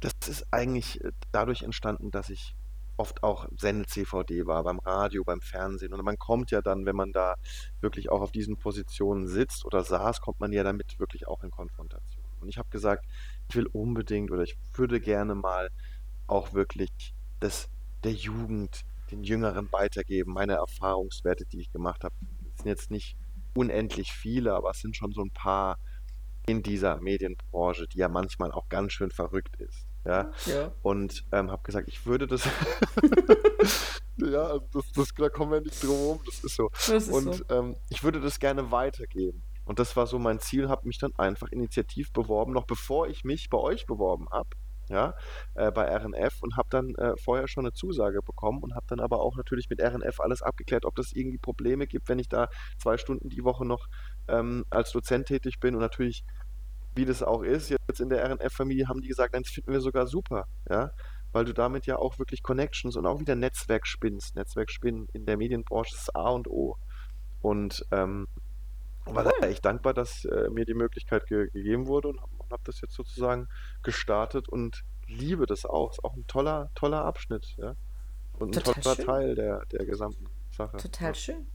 [0.00, 2.54] Das ist eigentlich äh, dadurch entstanden, dass ich
[2.96, 5.94] oft auch Sende-CVD war, beim Radio, beim Fernsehen.
[5.94, 7.36] Und man kommt ja dann, wenn man da
[7.80, 11.50] wirklich auch auf diesen Positionen sitzt oder saß, kommt man ja damit wirklich auch in
[11.50, 12.24] Konfrontation.
[12.40, 13.06] Und ich habe gesagt,
[13.48, 15.70] ich will unbedingt oder ich würde gerne mal
[16.26, 16.90] auch wirklich
[17.40, 17.68] das
[18.04, 22.14] der Jugend, den Jüngeren weitergeben, meine Erfahrungswerte, die ich gemacht habe.
[22.44, 23.16] Das sind jetzt nicht
[23.54, 25.78] unendlich viele, aber es sind schon so ein paar
[26.46, 29.89] in dieser Medienbranche, die ja manchmal auch ganz schön verrückt ist.
[30.04, 30.30] Ja.
[30.46, 30.72] ja.
[30.82, 32.44] Und ähm, habe gesagt, ich würde das.
[34.16, 36.70] ja, also das, das, da kommen wir nicht drum herum, das ist so.
[36.70, 37.44] Das ist und so.
[37.50, 39.42] Ähm, ich würde das gerne weitergeben.
[39.64, 43.24] Und das war so mein Ziel, habe mich dann einfach initiativ beworben, noch bevor ich
[43.24, 44.48] mich bei euch beworben habe,
[44.88, 45.14] ja,
[45.54, 48.98] äh, bei RNF und habe dann äh, vorher schon eine Zusage bekommen und habe dann
[48.98, 52.48] aber auch natürlich mit RNF alles abgeklärt, ob das irgendwie Probleme gibt, wenn ich da
[52.78, 53.86] zwei Stunden die Woche noch
[54.26, 56.24] ähm, als Dozent tätig bin und natürlich
[56.94, 59.80] wie das auch ist, jetzt in der RNF-Familie haben die gesagt, nein, das finden wir
[59.80, 60.90] sogar super, ja,
[61.32, 64.36] weil du damit ja auch wirklich Connections und auch wieder Netzwerk spinnst.
[64.36, 66.76] Netzwerk spinnen in der Medienbranche ist A und O.
[67.40, 68.26] Und ähm,
[69.06, 72.64] war da echt dankbar, dass äh, mir die Möglichkeit ge gegeben wurde und habe hab
[72.64, 73.48] das jetzt sozusagen
[73.82, 75.92] gestartet und liebe das auch.
[75.92, 77.76] Ist auch ein toller, toller Abschnitt, ja.
[78.38, 79.04] Und ein Total toller schön.
[79.06, 80.76] Teil der, der gesamten Sache.
[80.76, 81.14] Total ja.
[81.14, 81.46] schön.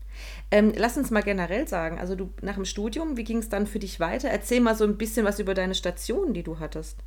[0.51, 3.67] Ähm, lass uns mal generell sagen, also du nach dem Studium, wie ging es dann
[3.67, 4.29] für dich weiter?
[4.29, 6.99] Erzähl mal so ein bisschen was über deine Stationen, die du hattest.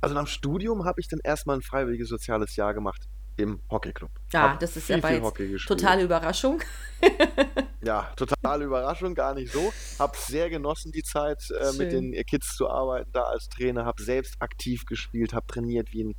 [0.00, 4.10] Also nach dem Studium habe ich dann erstmal ein freiwilliges soziales Jahr gemacht im Hockeyclub.
[4.32, 5.20] Ja, Hab das ist viel, ja bei
[5.66, 6.62] totale Überraschung.
[7.86, 9.72] Ja, totale Überraschung, gar nicht so.
[10.00, 13.84] Hab sehr genossen die Zeit, äh, mit den Kids zu arbeiten, da als Trainer.
[13.84, 16.14] Hab selbst aktiv gespielt, hab trainiert wie ein,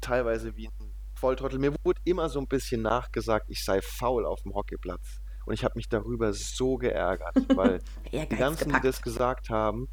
[0.00, 0.87] teilweise wie ein
[1.18, 1.58] Volltrottel.
[1.58, 5.20] Mir wurde immer so ein bisschen nachgesagt, ich sei faul auf dem Hockeyplatz.
[5.44, 7.80] Und ich habe mich darüber so geärgert, weil
[8.12, 8.84] die ganzen, die gepackt.
[8.84, 9.88] das gesagt haben,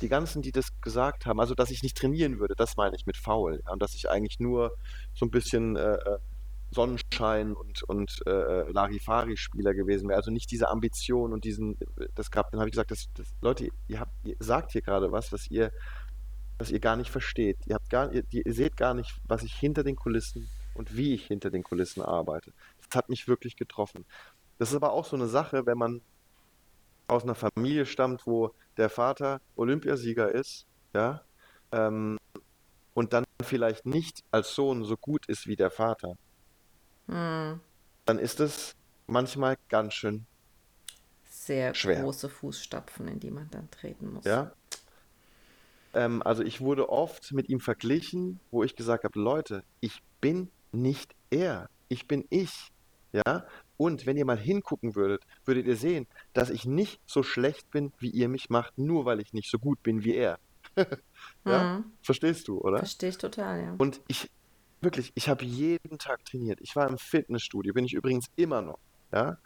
[0.00, 3.04] die ganzen, die das gesagt haben, also dass ich nicht trainieren würde, das meine ich
[3.04, 3.60] mit faul.
[3.64, 4.76] Ja, und dass ich eigentlich nur
[5.12, 6.18] so ein bisschen äh, äh,
[6.70, 10.18] Sonnenschein und, und äh, Larifari-Spieler gewesen wäre.
[10.18, 11.76] Also nicht diese Ambition und diesen,
[12.14, 15.10] das gab, dann habe ich gesagt, das, das, Leute, ihr habt, ihr sagt hier gerade
[15.12, 15.72] was, was ihr,
[16.58, 17.58] was ihr gar nicht versteht.
[17.66, 21.14] Ihr habt gar, ihr, ihr seht gar nicht, was ich hinter den Kulissen und wie
[21.14, 22.52] ich hinter den Kulissen arbeite.
[22.88, 24.04] Das hat mich wirklich getroffen.
[24.58, 26.02] Das ist aber auch so eine Sache, wenn man
[27.08, 31.22] aus einer Familie stammt, wo der Vater Olympiasieger ist, ja,
[31.72, 32.18] ähm,
[32.94, 36.16] und dann vielleicht nicht als Sohn so gut ist wie der Vater,
[37.08, 37.60] Hm,
[38.04, 38.74] dann ist es
[39.06, 40.26] manchmal ganz schön
[41.24, 44.24] sehr schwer, große Fußstapfen, in die man dann treten muss.
[44.24, 44.52] ja.
[45.94, 50.50] Ähm, also ich wurde oft mit ihm verglichen, wo ich gesagt habe, Leute, ich bin
[50.72, 52.72] nicht er, ich bin ich,
[53.12, 53.46] ja.
[53.76, 57.92] Und wenn ihr mal hingucken würdet, würdet ihr sehen, dass ich nicht so schlecht bin,
[57.98, 60.38] wie ihr mich macht, nur weil ich nicht so gut bin wie er.
[61.44, 61.76] Ja?
[61.76, 62.78] Hm, Verstehst du, oder?
[62.78, 63.74] verstehe ich total, ja.
[63.78, 64.30] Und ich,
[64.80, 66.60] wirklich, ich habe jeden Tag trainiert.
[66.60, 68.78] Ich war im Fitnessstudio, bin ich übrigens immer noch.
[69.12, 69.38] Ja?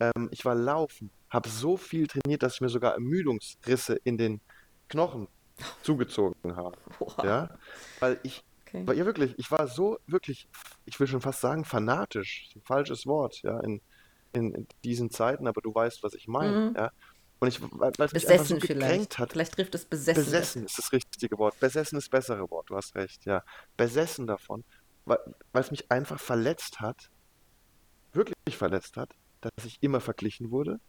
[0.00, 4.40] Ähm, ich war laufen, habe so viel trainiert, dass ich mir sogar Ermüdungsrisse in den
[4.88, 5.28] Knochen
[5.82, 6.76] zugezogen habe.
[6.98, 7.58] Boah, Ja?
[8.00, 8.44] Weil ich,
[8.74, 8.86] okay.
[8.86, 10.48] weil, ja wirklich, ich war so wirklich,
[10.84, 12.50] ich will schon fast sagen, fanatisch.
[12.62, 13.80] Falsches Wort, ja, in,
[14.32, 16.70] in, diesen Zeiten, aber du weißt, was ich meine.
[16.70, 16.76] Mhm.
[16.76, 16.92] Ja?
[17.40, 19.18] Und ich, weil es mich einfach so Besessen vielleicht.
[19.18, 20.24] hat, Vielleicht trifft es besessen.
[20.24, 21.58] Besessen ist das richtige Wort.
[21.60, 23.42] Besessen ist das bessere Wort, du hast recht, ja.
[23.76, 24.64] Besessen davon,
[25.04, 25.18] weil,
[25.52, 27.10] weil es mich einfach verletzt hat,
[28.12, 30.80] wirklich verletzt hat, dass ich immer verglichen wurde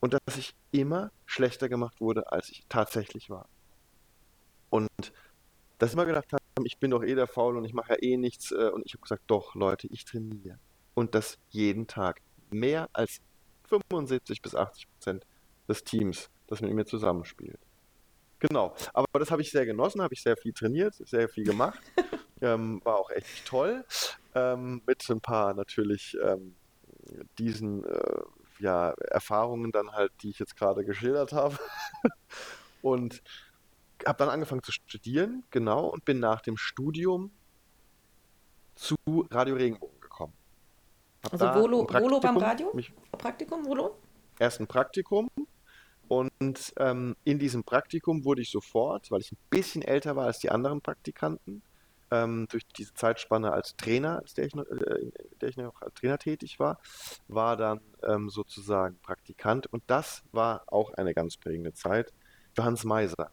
[0.00, 3.48] und dass ich immer schlechter gemacht wurde, als ich tatsächlich war.
[4.70, 4.88] Und
[5.78, 8.02] dass ich immer gedacht habe, ich bin doch eh der Faul und ich mache ja
[8.02, 8.52] eh nichts.
[8.52, 10.58] äh, Und ich habe gesagt, doch, Leute, ich trainiere.
[10.94, 12.20] Und das jeden Tag.
[12.50, 13.20] Mehr als
[13.68, 15.26] 75 bis 80 Prozent
[15.68, 17.60] des Teams, das mit mir zusammenspielt.
[18.40, 18.74] Genau.
[18.94, 21.80] Aber das habe ich sehr genossen, habe ich sehr viel trainiert, sehr viel gemacht.
[22.42, 23.84] Ähm, war auch echt toll.
[24.34, 26.54] Ähm, mit ein paar natürlich ähm,
[27.38, 28.22] diesen äh,
[28.60, 31.58] ja, Erfahrungen dann halt, die ich jetzt gerade geschildert habe.
[32.82, 33.22] Und
[34.06, 37.30] habe dann angefangen zu studieren, genau, und bin nach dem Studium
[38.74, 38.96] zu
[39.30, 40.32] Radio Regenbogen gekommen.
[41.24, 42.70] Habe Also Volo, Volo beim Radio?
[42.74, 43.96] mich Praktikum, Volo?
[44.38, 45.28] erst ein Praktikum
[46.08, 50.40] und ähm, in diesem Praktikum wurde ich sofort, weil ich ein bisschen älter war als
[50.40, 51.62] die anderen Praktikanten,
[52.10, 55.94] ähm, durch diese Zeitspanne als Trainer, als der ich noch, äh, der ich noch als
[55.94, 56.80] Trainer tätig war,
[57.28, 62.12] war dann ähm, sozusagen Praktikant und das war auch eine ganz prägende Zeit
[62.54, 63.30] für Hans Meiser.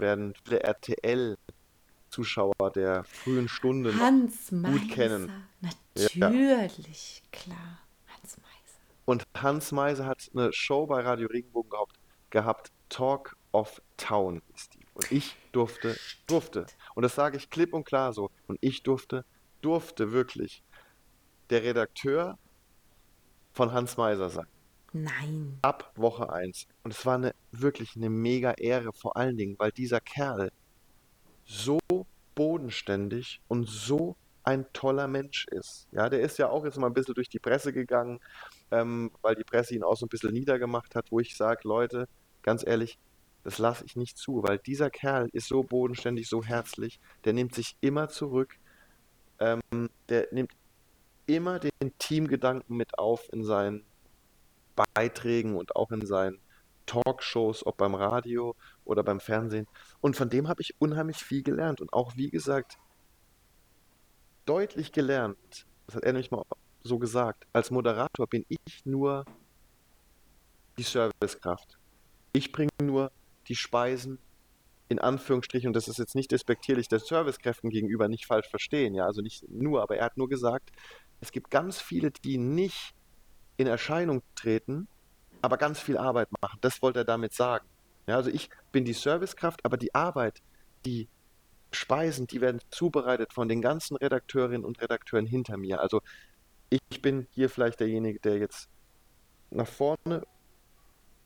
[0.00, 5.30] Werden viele RTL-Zuschauer der frühen Stunde noch Hans gut kennen.
[5.60, 6.14] Meiser.
[6.14, 6.30] Ja.
[6.30, 7.80] Natürlich, klar.
[8.08, 8.78] Hans Meiser.
[9.04, 11.98] Und Hans Meiser hat eine Show bei Radio Regenbogen gehabt,
[12.30, 14.80] gehabt Talk of Town ist die.
[14.94, 15.96] Und ich durfte,
[16.26, 19.24] durfte, und das sage ich klipp und klar so, und ich durfte,
[19.62, 20.62] durfte wirklich
[21.50, 22.38] der Redakteur
[23.52, 24.46] von Hans Meiser sein.
[24.92, 25.58] Nein.
[25.62, 26.66] Ab Woche 1.
[26.82, 30.50] Und es war eine, wirklich eine mega Ehre, vor allen Dingen, weil dieser Kerl
[31.44, 31.78] so
[32.34, 35.86] bodenständig und so ein toller Mensch ist.
[35.92, 38.20] Ja, der ist ja auch jetzt mal ein bisschen durch die Presse gegangen,
[38.70, 42.08] ähm, weil die Presse ihn auch so ein bisschen niedergemacht hat, wo ich sage, Leute,
[42.42, 42.98] ganz ehrlich,
[43.44, 47.54] das lasse ich nicht zu, weil dieser Kerl ist so bodenständig, so herzlich, der nimmt
[47.54, 48.58] sich immer zurück,
[49.38, 49.60] ähm,
[50.08, 50.52] der nimmt
[51.26, 53.84] immer den Teamgedanken mit auf in seinen
[54.94, 56.38] Beiträgen und auch in seinen
[56.86, 59.66] Talkshows, ob beim Radio oder beim Fernsehen.
[60.00, 62.78] Und von dem habe ich unheimlich viel gelernt und auch, wie gesagt,
[64.46, 65.66] deutlich gelernt.
[65.86, 66.44] Das hat er nämlich mal
[66.82, 67.46] so gesagt.
[67.52, 69.24] Als Moderator bin ich nur
[70.78, 71.78] die Servicekraft.
[72.32, 73.12] Ich bringe nur
[73.48, 74.18] die Speisen
[74.90, 79.06] in Anführungsstrichen, und das ist jetzt nicht despektierlich der Servicekräften gegenüber, nicht falsch verstehen, ja,
[79.06, 80.70] also nicht nur, aber er hat nur gesagt,
[81.20, 82.92] es gibt ganz viele, die nicht
[83.60, 84.88] in Erscheinung treten,
[85.42, 86.58] aber ganz viel Arbeit machen.
[86.62, 87.66] Das wollte er damit sagen.
[88.06, 90.40] Ja, also ich bin die Servicekraft, aber die Arbeit,
[90.86, 91.08] die
[91.70, 95.80] Speisen, die werden zubereitet von den ganzen Redakteurinnen und Redakteuren hinter mir.
[95.80, 96.00] Also
[96.70, 98.70] ich bin hier vielleicht derjenige, der jetzt
[99.50, 100.24] nach vorne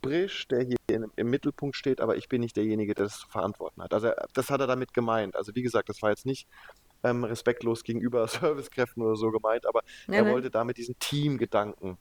[0.02, 3.28] Brisch, der hier in, im Mittelpunkt steht, aber ich bin nicht derjenige, der das zu
[3.28, 3.94] verantworten hat.
[3.94, 5.36] Also das hat er damit gemeint.
[5.36, 6.48] Also wie gesagt, das war jetzt nicht
[7.04, 11.96] ähm, respektlos gegenüber Servicekräften oder so gemeint, aber ja, er wollte damit diesen Teamgedanken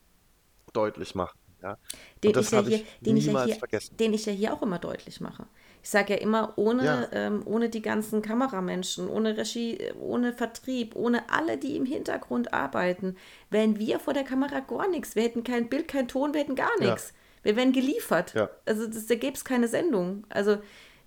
[0.74, 1.38] deutlich machen.
[1.62, 1.78] Ja?
[2.22, 3.58] Den, ich ja, hier, den, ich ja hier,
[3.98, 5.46] den ich ja hier auch immer deutlich mache.
[5.82, 7.08] Ich sage ja immer, ohne, ja.
[7.12, 13.16] Ähm, ohne die ganzen Kameramenschen, ohne Regie, ohne Vertrieb, ohne alle, die im Hintergrund arbeiten,
[13.50, 15.14] wären wir vor der Kamera gar nichts.
[15.14, 17.10] Wir hätten kein Bild, kein Ton, wir hätten gar nichts.
[17.10, 17.44] Ja.
[17.44, 18.34] Wir wären geliefert.
[18.34, 18.50] Ja.
[18.64, 20.24] Also das, da gäbe es keine Sendung.
[20.30, 20.58] Also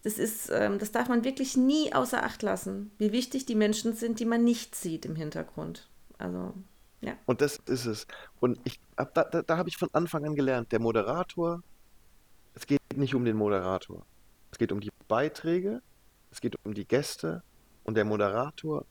[0.04, 3.94] das ist, ähm, das darf man wirklich nie außer Acht lassen, wie wichtig die Menschen
[3.94, 5.90] sind, die man nicht sieht im Hintergrund.
[6.18, 6.54] Also,
[7.02, 7.18] ja.
[7.26, 8.08] Und das ist es.
[8.40, 11.62] Und ich hab, da, da, da habe ich von Anfang an gelernt, der Moderator,
[12.56, 14.06] es geht nicht um den Moderator.
[14.52, 15.82] Es geht um die Beiträge,
[16.32, 17.44] es geht um die Gäste
[17.84, 18.86] und der Moderator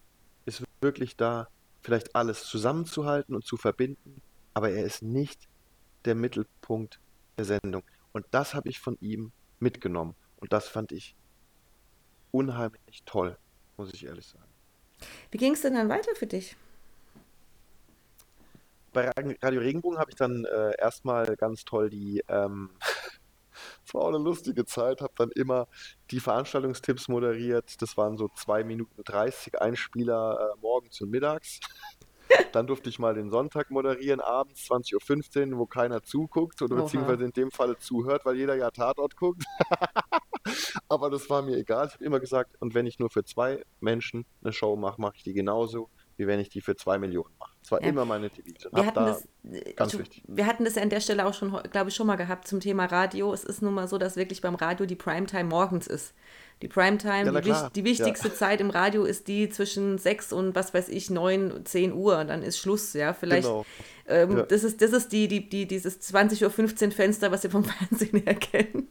[0.45, 1.49] ist wirklich da,
[1.83, 4.21] vielleicht alles zusammenzuhalten und zu verbinden,
[4.55, 5.49] aber er ist nicht
[6.05, 7.01] der Mittelpunkt
[7.37, 7.83] der Sendung.
[8.13, 10.15] Und das habe ich von ihm mitgenommen.
[10.39, 11.17] Und das fand ich
[12.31, 13.37] unheimlich toll,
[13.77, 14.49] muss ich ehrlich sagen.
[15.31, 16.57] Wie ging es denn dann weiter für dich?
[18.97, 19.11] Bei
[19.43, 22.71] Radio Regenbogen habe ich dann äh, erstmal ganz toll die, ähm,
[23.85, 25.69] es war auch eine lustige Zeit, habe dann immer
[26.11, 27.83] die Veranstaltungstipps moderiert.
[27.83, 31.61] Das waren so 2 Minuten 30 Einspieler äh, morgens und mittags.
[32.53, 36.85] Dann durfte ich mal den Sonntag moderieren, abends 20.15 Uhr, wo keiner zuguckt oder Oha.
[36.85, 39.45] beziehungsweise in dem Falle zuhört, weil jeder ja Tatort guckt.
[40.89, 41.89] Aber das war mir egal.
[41.89, 45.17] Ich habe immer gesagt, und wenn ich nur für zwei Menschen eine Show mache, mache
[45.17, 47.56] ich die genauso, wie wenn ich die für zwei Millionen mache.
[47.67, 47.89] Das war ja.
[47.89, 48.69] immer meine Devise.
[48.71, 49.25] Wir hatten, da das,
[49.75, 50.23] ganz ich, wichtig.
[50.29, 52.61] wir hatten das ja an der Stelle auch schon, glaube ich, schon mal gehabt zum
[52.61, 53.33] Thema Radio.
[53.33, 56.15] Es ist nun mal so, dass wirklich beim Radio die Primetime morgens ist.
[56.63, 58.35] Die Primetime, ja, die, die, wichtigste ja.
[58.37, 62.25] Zeit im Radio ist die zwischen 6 und was weiß ich, 9, 10 Uhr.
[62.25, 63.13] Dann ist Schluss, ja.
[63.13, 63.67] Vielleicht, genau.
[64.07, 67.65] ähm, das ist, das ist die, die, die, dieses 20.15 Uhr Fenster, was Sie vom
[67.91, 68.87] Fernsehen erkennen.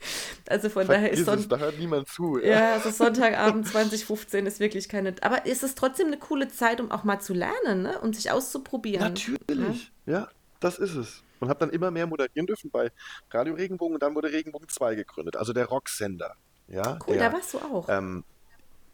[0.48, 2.38] Also von Vergiss daher ist Son da hört niemand zu.
[2.38, 5.14] Ja, ja also Sonntagabend 2015 ist wirklich keine.
[5.20, 8.00] Aber ist es trotzdem eine coole Zeit, um auch mal zu lernen, ne?
[8.00, 9.14] Und sich auszuprobieren.
[9.14, 10.28] Natürlich, ja, ja
[10.58, 11.22] das ist es.
[11.38, 12.90] Und habe dann immer mehr moderieren dürfen bei
[13.30, 16.34] Radio Regenbogen und dann wurde Regenbogen 2 gegründet, also der Rocksender.
[16.68, 17.88] Ja, cool, der, da warst du auch.
[17.88, 18.24] Ähm,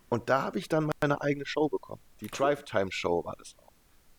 [0.09, 2.01] und da habe ich dann meine eigene Show bekommen.
[2.21, 3.73] Die Drive Time Show war das auch.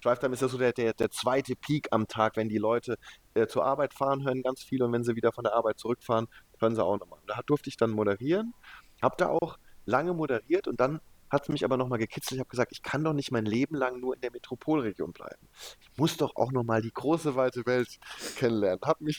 [0.03, 2.97] Drive Time ist ja so der, der, der zweite Peak am Tag, wenn die Leute
[3.37, 6.27] äh, zur Arbeit fahren, hören ganz viel und wenn sie wieder von der Arbeit zurückfahren,
[6.59, 7.19] hören sie auch nochmal.
[7.27, 8.53] Da durfte ich dann moderieren,
[9.01, 12.33] habe da auch lange moderiert und dann hat es mich aber nochmal gekitzelt.
[12.33, 15.47] Ich habe gesagt, ich kann doch nicht mein Leben lang nur in der Metropolregion bleiben.
[15.81, 17.99] Ich muss doch auch nochmal die große, weite Welt
[18.37, 18.79] kennenlernen.
[18.85, 19.17] Habe mich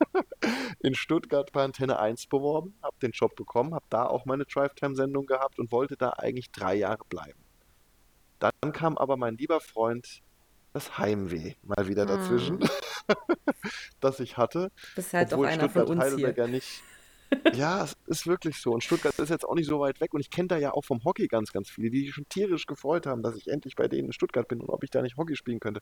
[0.80, 5.26] in Stuttgart bei Antenne 1 beworben, habe den Job bekommen, habe da auch meine Drive-Time-Sendung
[5.26, 7.44] gehabt und wollte da eigentlich drei Jahre bleiben.
[8.38, 10.22] Dann kam aber mein lieber Freund
[10.72, 12.68] das Heimweh mal wieder dazwischen, hm.
[14.00, 14.70] das ich hatte.
[14.94, 16.54] Bist halt obwohl doch einer Stuttgart von uns Heidelberger hier.
[16.54, 16.82] nicht
[17.54, 18.72] ja, es ist wirklich so.
[18.72, 20.14] Und Stuttgart ist jetzt auch nicht so weit weg.
[20.14, 22.66] Und ich kenne da ja auch vom Hockey ganz, ganz viele, die sich schon tierisch
[22.66, 25.16] gefreut haben, dass ich endlich bei denen in Stuttgart bin und ob ich da nicht
[25.16, 25.80] Hockey spielen könnte.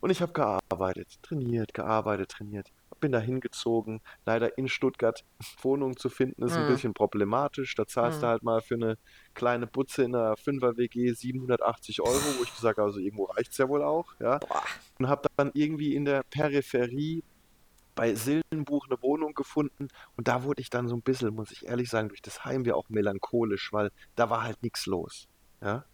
[0.00, 2.72] Und ich habe gearbeitet, trainiert, gearbeitet, trainiert.
[3.00, 4.00] Bin da hingezogen.
[4.26, 5.24] Leider in Stuttgart
[5.62, 6.62] Wohnung zu finden ist mhm.
[6.62, 7.74] ein bisschen problematisch.
[7.74, 8.22] Da zahlst mhm.
[8.22, 8.98] du halt mal für eine
[9.34, 13.52] kleine Butze in einer 5er WG 780 Euro, wo ich gesagt habe, also irgendwo reicht
[13.52, 14.14] es ja wohl auch.
[14.20, 14.40] Ja?
[14.98, 17.22] Und habe dann irgendwie in der Peripherie
[17.94, 21.66] bei Silbenbuch eine Wohnung gefunden und da wurde ich dann so ein bisschen, muss ich
[21.66, 25.28] ehrlich sagen, durch das Heimweh auch melancholisch, weil da war halt nichts los.
[25.60, 25.84] Ja.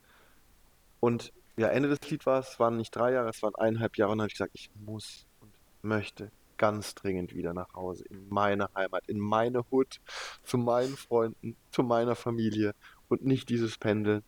[1.00, 4.12] Und ja, Ende des Lied war es, waren nicht drei Jahre, es waren eineinhalb Jahre
[4.12, 5.52] und dann habe ich gesagt, ich muss und
[5.82, 10.00] möchte ganz dringend wieder nach Hause, in meine Heimat, in meine Hut,
[10.42, 12.74] zu meinen Freunden, zu meiner Familie
[13.08, 14.22] und nicht dieses Pendeln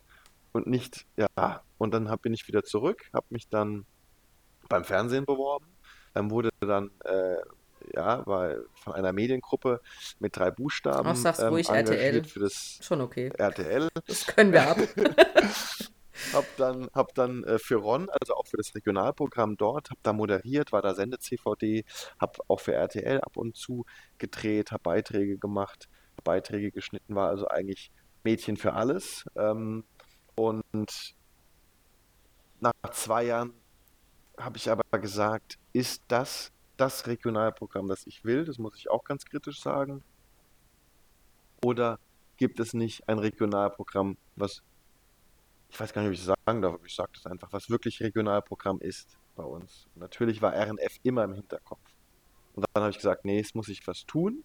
[0.53, 3.87] und nicht, ja, und dann hab, bin ich wieder zurück, habe mich dann
[4.69, 5.67] beim Fernsehen beworben,
[6.15, 7.37] dann wurde dann äh,
[7.95, 9.81] ja, war von einer Mediengruppe
[10.19, 11.09] mit drei Buchstaben.
[11.09, 12.25] Ach, sag's ähm, ruhig, RTL.
[12.25, 13.31] Für das Schon okay.
[13.37, 13.89] RTL.
[14.07, 14.79] Das können wir ab.
[16.33, 20.13] hab dann, hab dann äh, für Ron, also auch für das Regionalprogramm dort, hab da
[20.13, 21.85] moderiert, war da Sende-CVD,
[22.19, 23.85] hab auch für RTL ab und zu
[24.19, 25.89] gedreht, hab Beiträge gemacht,
[26.25, 27.91] Beiträge geschnitten, war also eigentlich
[28.25, 29.25] Mädchen für alles.
[29.37, 29.85] Ähm,
[30.35, 31.15] und
[32.61, 33.53] nach zwei Jahren
[34.39, 38.45] habe ich aber gesagt, ist das das Regionalprogramm, das ich will?
[38.45, 40.03] Das muss ich auch ganz kritisch sagen.
[41.65, 41.99] Oder
[42.37, 44.63] gibt es nicht ein Regionalprogramm, was,
[45.69, 48.01] ich weiß gar nicht, ob ich sagen darf, aber ich sage das einfach, was wirklich
[48.01, 49.87] Regionalprogramm ist bei uns.
[49.95, 51.81] Und natürlich war RNF immer im Hinterkopf.
[52.55, 54.43] Und dann habe ich gesagt, nee, es muss ich was tun.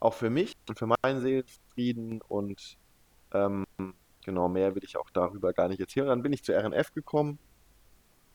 [0.00, 2.76] Auch für mich und für meinen Seelenfrieden und
[3.32, 3.64] ähm,
[4.24, 6.08] genau, mehr will ich auch darüber gar nicht erzählen.
[6.08, 7.38] Dann bin ich zu RNF gekommen,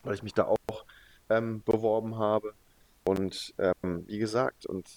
[0.03, 0.85] weil ich mich da auch
[1.29, 2.53] ähm, beworben habe.
[3.03, 4.87] Und ähm, wie gesagt, und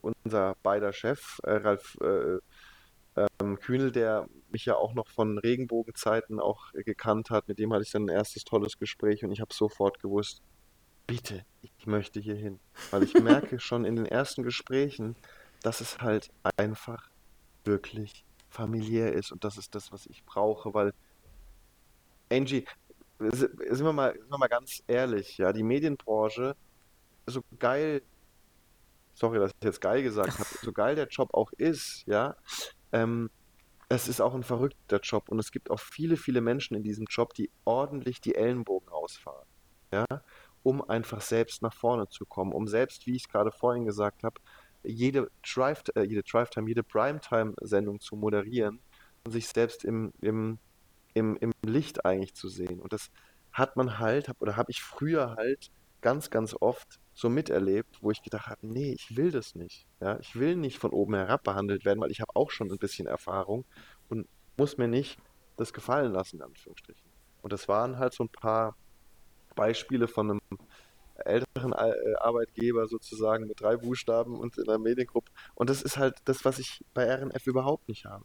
[0.00, 2.38] unser beider Chef, äh, Ralf äh,
[3.16, 7.82] ähm, Kühnel, der mich ja auch noch von Regenbogenzeiten auch gekannt hat, mit dem hatte
[7.82, 10.42] ich dann ein erstes tolles Gespräch und ich habe sofort gewusst,
[11.06, 12.60] bitte, ich möchte hier hin.
[12.90, 15.16] Weil ich merke schon in den ersten Gesprächen,
[15.62, 17.10] dass es halt einfach
[17.64, 20.92] wirklich familiär ist und das ist das, was ich brauche, weil
[22.30, 22.64] Angie,
[23.18, 26.56] sind wir mal, sind wir mal ganz ehrlich, ja, die Medienbranche,
[27.26, 28.02] so geil,
[29.14, 32.34] sorry, dass ich jetzt geil gesagt habe, so geil der Job auch ist, ja,
[32.92, 33.30] ähm,
[33.88, 37.06] es ist auch ein verrückter Job und es gibt auch viele, viele Menschen in diesem
[37.06, 39.46] Job, die ordentlich die Ellenbogen ausfahren,
[39.92, 40.06] ja,
[40.62, 44.40] um einfach selbst nach vorne zu kommen, um selbst, wie ich gerade vorhin gesagt habe,
[44.82, 48.80] jede Drive, äh, jede Drive-Time, jede Primetime-Sendung zu moderieren
[49.24, 50.58] und sich selbst im, im,
[51.14, 52.80] im, im Licht eigentlich zu sehen.
[52.80, 53.10] Und das
[53.52, 55.70] hat man halt, hab, oder habe ich früher halt
[56.00, 59.86] ganz, ganz oft so miterlebt, wo ich gedacht habe, nee, ich will das nicht.
[60.00, 62.78] Ja, ich will nicht von oben herab behandelt werden, weil ich habe auch schon ein
[62.78, 63.64] bisschen Erfahrung
[64.08, 65.18] und muss mir nicht
[65.56, 67.08] das gefallen lassen, in Anführungsstrichen.
[67.42, 68.74] Und das waren halt so ein paar
[69.54, 70.40] Beispiele von einem
[71.16, 75.30] älteren äh, Arbeitgeber sozusagen mit drei Buchstaben und in einer Mediengruppe.
[75.54, 78.24] Und das ist halt das, was ich bei RNF überhaupt nicht habe.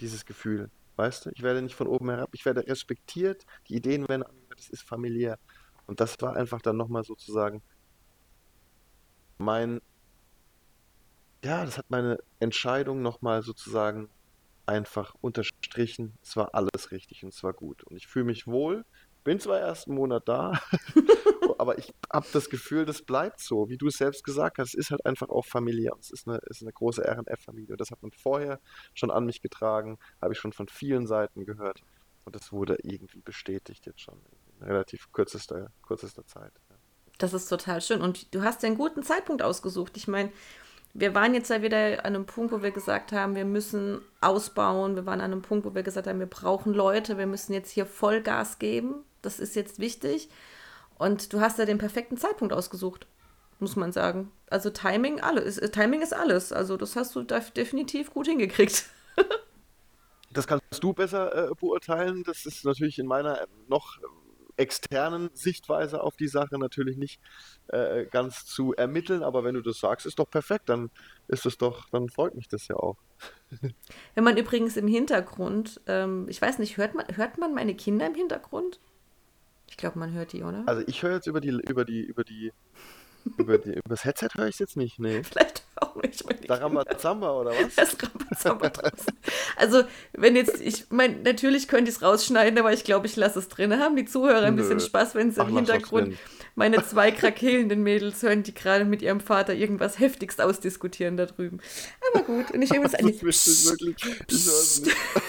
[0.00, 0.70] Dieses Gefühl.
[0.96, 4.68] Weißt du, ich werde nicht von oben herab, ich werde respektiert, die Ideen werden das
[4.68, 5.38] ist familiär.
[5.86, 7.62] Und das war einfach dann nochmal sozusagen
[9.40, 9.80] mein,
[11.42, 14.10] ja, das hat meine Entscheidung nochmal sozusagen
[14.66, 16.16] einfach unterstrichen.
[16.22, 17.82] Es war alles richtig und es war gut.
[17.84, 18.84] Und ich fühle mich wohl,
[19.24, 20.60] bin zwar erst einen Monat da,
[21.58, 24.68] aber ich habe das Gefühl, das bleibt so, wie du es selbst gesagt hast.
[24.68, 25.94] Es ist halt einfach auch familiär.
[25.98, 27.74] Es ist eine, ist eine große RNF-Familie.
[27.74, 28.60] Und das hat man vorher
[28.94, 31.82] schon an mich getragen, habe ich schon von vielen Seiten gehört.
[32.24, 34.20] Und das wurde irgendwie bestätigt jetzt schon
[34.60, 36.52] in relativ kürzester, kürzester Zeit.
[37.20, 38.00] Das ist total schön.
[38.00, 39.96] Und du hast ja einen guten Zeitpunkt ausgesucht.
[39.98, 40.32] Ich meine,
[40.94, 44.96] wir waren jetzt ja wieder an einem Punkt, wo wir gesagt haben, wir müssen ausbauen.
[44.96, 47.70] Wir waren an einem Punkt, wo wir gesagt haben, wir brauchen Leute, wir müssen jetzt
[47.70, 49.04] hier Vollgas geben.
[49.20, 50.30] Das ist jetzt wichtig.
[50.96, 53.06] Und du hast ja den perfekten Zeitpunkt ausgesucht,
[53.58, 54.32] muss man sagen.
[54.48, 55.56] Also Timing, alles.
[55.56, 56.54] Timing ist alles.
[56.54, 58.86] Also das hast du definitiv gut hingekriegt.
[60.32, 62.24] das kannst du besser äh, beurteilen.
[62.24, 63.98] Das ist natürlich in meiner noch
[64.60, 67.20] externen Sichtweise auf die Sache natürlich nicht
[67.68, 70.90] äh, ganz zu ermitteln, aber wenn du das sagst, ist doch perfekt, dann
[71.28, 72.96] ist es doch, dann freut mich das ja auch.
[74.14, 78.06] Wenn man übrigens im Hintergrund, ähm, ich weiß nicht, hört man, hört man meine Kinder
[78.06, 78.80] im Hintergrund?
[79.68, 80.64] Ich glaube, man hört die, oder?
[80.66, 82.52] Also ich höre jetzt über die, über die, über die,
[83.38, 85.22] über, die, über das Headset höre ich es jetzt nicht, nee.
[85.24, 86.24] Vielleicht auch nicht.
[86.48, 87.74] Da Rambazamba oder was?
[87.74, 89.12] Das Rambazamba draußen.
[89.56, 93.38] Also, wenn jetzt, ich meine, natürlich könnte ich es rausschneiden, aber ich glaube, ich lasse
[93.38, 93.78] es drin.
[93.78, 94.62] Haben die Zuhörer ein Nö.
[94.62, 96.16] bisschen Spaß, wenn sie im Hintergrund
[96.54, 101.60] meine zwei krakelnden Mädels hören, die gerade mit ihrem Vater irgendwas heftigst ausdiskutieren da drüben.
[102.12, 103.12] Aber gut, und ich habe jetzt eine...
[103.12, 103.96] Das wirklich,
[104.28, 104.94] ich.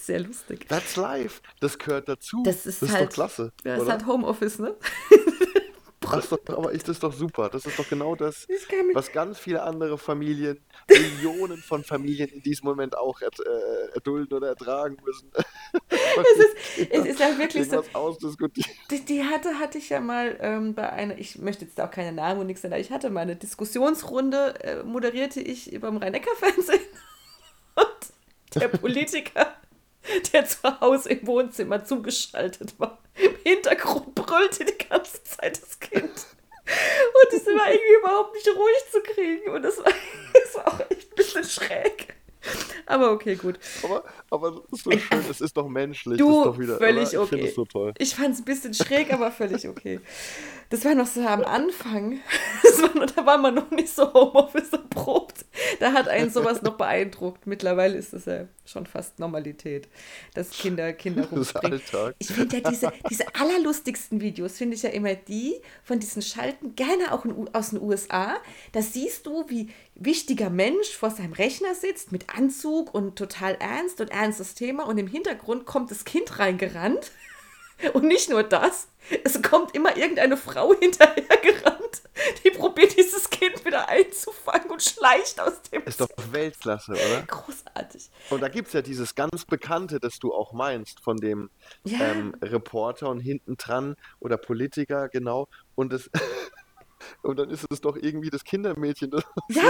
[0.00, 0.68] Sehr lustig.
[0.68, 1.40] That's life.
[1.60, 2.42] Das gehört dazu.
[2.44, 3.52] Das ist, das ist halt, doch klasse.
[3.62, 4.74] Das ist halt Homeoffice, ne?
[6.12, 7.48] Das doch, aber ist das doch super.
[7.48, 8.46] Das ist doch genau das,
[8.92, 14.36] was ganz viele andere Familien, Millionen von Familien in diesem Moment auch erd, äh, erdulden
[14.36, 15.30] oder ertragen müssen.
[15.88, 17.82] es, ist, es ist halt wirklich so.
[18.90, 22.12] Die, die, hatte, hatte ich ja mal ähm, bei einer, ich möchte jetzt auch keine
[22.12, 26.80] Namen und nichts nennen, ich hatte mal eine Diskussionsrunde, äh, moderierte ich beim Rhein-Neckar-Fernsehen.
[27.76, 29.56] Und der Politiker
[30.32, 32.98] der zu Hause im Wohnzimmer zugeschaltet war.
[33.16, 36.02] Im Hintergrund brüllte die ganze Zeit das Kind.
[36.04, 39.50] Und es war irgendwie überhaupt nicht ruhig zu kriegen.
[39.50, 39.92] Und das war,
[40.32, 42.14] das war auch echt ein bisschen schräg.
[42.86, 43.58] Aber okay, gut.
[43.82, 46.18] Aber, aber das ist doch schön, es ist doch menschlich.
[46.18, 47.22] Du, ist doch wieder, völlig oder?
[47.22, 47.46] okay.
[47.46, 47.94] Ich, so toll.
[47.98, 50.00] ich fand es ein bisschen schräg, aber völlig okay.
[50.70, 52.20] Das war noch so am Anfang.
[52.74, 55.44] War, da war man noch nicht so Homeoffice erprobt.
[55.80, 57.46] Da hat einen sowas noch beeindruckt.
[57.46, 59.88] Mittlerweile ist das ja schon fast Normalität,
[60.34, 61.80] dass Kinder Kinder rumspringen.
[62.18, 66.74] Ich finde ja diese, diese allerlustigsten Videos, finde ich ja immer die von diesen Schalten,
[66.74, 68.36] gerne auch in, aus den USA.
[68.72, 74.00] Da siehst du, wie wichtiger Mensch vor seinem Rechner sitzt mit Anzug und total ernst
[74.00, 77.12] und ernstes Thema und im Hintergrund kommt das Kind reingerannt.
[77.92, 78.86] Und nicht nur das,
[79.24, 82.02] es kommt immer irgendeine Frau hinterhergerannt,
[82.44, 87.22] die probiert dieses Kind wieder einzufangen und schleicht aus dem Ist doch Weltklasse, oder?
[87.26, 88.10] Großartig.
[88.30, 91.50] Und da gibt es ja dieses ganz Bekannte, das du auch meinst, von dem
[91.84, 91.98] ja.
[92.00, 95.48] ähm, Reporter und hinten dran oder Politiker, genau.
[95.74, 96.08] Und das
[97.22, 99.10] Und dann ist es doch irgendwie das Kindermädchen.
[99.10, 99.62] Das ja,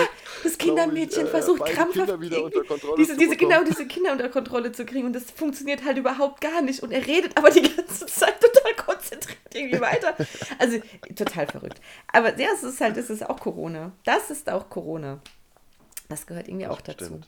[0.42, 4.12] das Kindermädchen ich, äh, versucht krampfhaft Kinder wieder unter Kontrolle diese, diese, genau diese Kinder
[4.12, 7.50] unter Kontrolle zu kriegen und das funktioniert halt überhaupt gar nicht und er redet aber
[7.50, 10.16] die ganze Zeit total konzentriert irgendwie weiter.
[10.58, 10.78] Also
[11.14, 11.80] total verrückt.
[12.12, 13.92] Aber ja, es ist halt, es ist auch Corona.
[14.04, 15.20] Das ist auch Corona.
[16.08, 17.20] Das gehört irgendwie das auch dazu.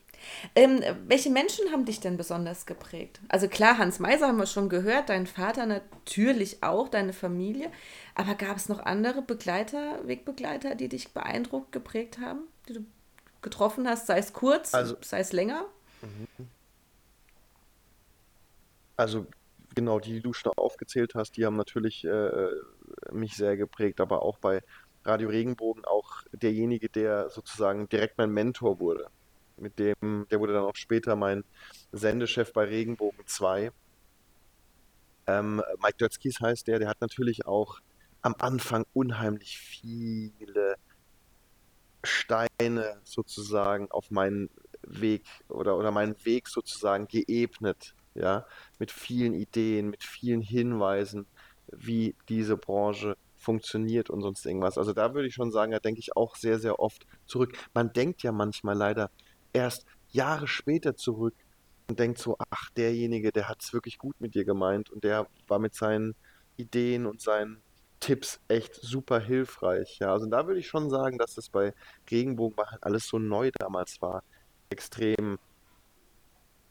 [0.54, 3.20] Ähm, welche Menschen haben dich denn besonders geprägt?
[3.28, 7.70] Also klar, Hans Meiser haben wir schon gehört, dein Vater natürlich auch, deine Familie.
[8.14, 12.80] Aber gab es noch andere Begleiter, Wegbegleiter, die dich beeindruckt, geprägt haben, die du
[13.42, 15.64] getroffen hast, sei es kurz, also, sei es länger?
[16.02, 16.48] Mhm.
[18.96, 19.26] Also
[19.74, 22.48] genau, die, die du schon aufgezählt hast, die haben natürlich äh,
[23.12, 24.62] mich sehr geprägt, aber auch bei
[25.04, 29.08] Radio Regenbogen auch derjenige, der sozusagen direkt mein Mentor wurde.
[29.58, 31.44] Mit dem, der wurde dann auch später mein
[31.92, 33.72] Sendechef bei Regenbogen 2.
[35.26, 37.80] Ähm, Mike Dötzkis heißt der, der hat natürlich auch
[38.22, 40.76] am Anfang unheimlich viele
[42.02, 44.50] Steine sozusagen auf meinen
[44.82, 48.46] Weg oder, oder meinen Weg sozusagen geebnet, ja,
[48.78, 51.26] mit vielen Ideen, mit vielen Hinweisen,
[51.68, 54.78] wie diese Branche funktioniert und sonst irgendwas.
[54.78, 57.56] Also da würde ich schon sagen, da denke ich auch sehr, sehr oft zurück.
[57.74, 59.10] Man denkt ja manchmal leider
[59.56, 61.34] erst Jahre später zurück
[61.88, 65.26] und denkt so, ach, derjenige, der hat es wirklich gut mit dir gemeint und der
[65.48, 66.14] war mit seinen
[66.56, 67.62] Ideen und seinen
[68.00, 69.98] Tipps echt super hilfreich.
[69.98, 71.72] Ja, also da würde ich schon sagen, dass das bei
[72.10, 74.22] Regenbogen halt alles so neu damals war.
[74.68, 75.38] Extrem,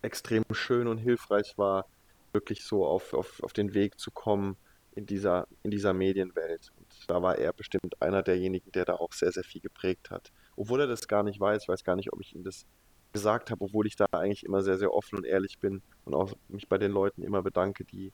[0.02, 1.86] extrem schön und hilfreich war,
[2.34, 4.58] wirklich so auf, auf, auf den Weg zu kommen
[4.94, 6.72] in dieser, in dieser Medienwelt.
[6.78, 10.32] Und da war er bestimmt einer derjenigen, der da auch sehr, sehr viel geprägt hat.
[10.56, 12.66] Obwohl er das gar nicht weiß, ich weiß gar nicht, ob ich ihm das
[13.14, 16.34] gesagt habe, obwohl ich da eigentlich immer sehr, sehr offen und ehrlich bin und auch
[16.50, 18.12] mich bei den Leuten immer bedanke, die,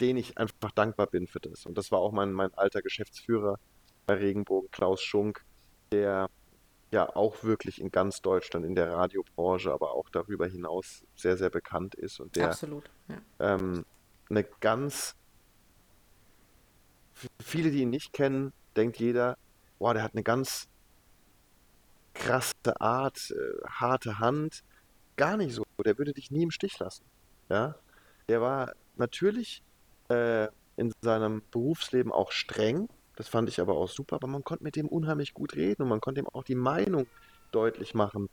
[0.00, 1.66] denen ich einfach dankbar bin für das.
[1.66, 3.58] Und das war auch mein, mein alter Geschäftsführer
[4.06, 5.44] bei Regenbogen, Klaus Schunk,
[5.92, 6.30] der
[6.90, 11.50] ja auch wirklich in ganz Deutschland in der Radiobranche, aber auch darüber hinaus sehr, sehr
[11.50, 13.54] bekannt ist und der Absolut, ja.
[13.54, 13.84] ähm,
[14.30, 15.14] eine ganz
[17.38, 19.36] viele, die ihn nicht kennen, denkt jeder,
[19.78, 20.69] boah, der hat eine ganz
[22.14, 24.62] krasse Art, äh, harte Hand.
[25.16, 25.64] Gar nicht so.
[25.84, 27.04] Der würde dich nie im Stich lassen.
[27.48, 27.76] Ja?
[28.28, 29.62] Der war natürlich
[30.08, 32.88] äh, in seinem Berufsleben auch streng.
[33.16, 35.88] Das fand ich aber auch super, aber man konnte mit dem unheimlich gut reden und
[35.88, 37.06] man konnte ihm auch die Meinung
[37.52, 38.30] deutlich machen,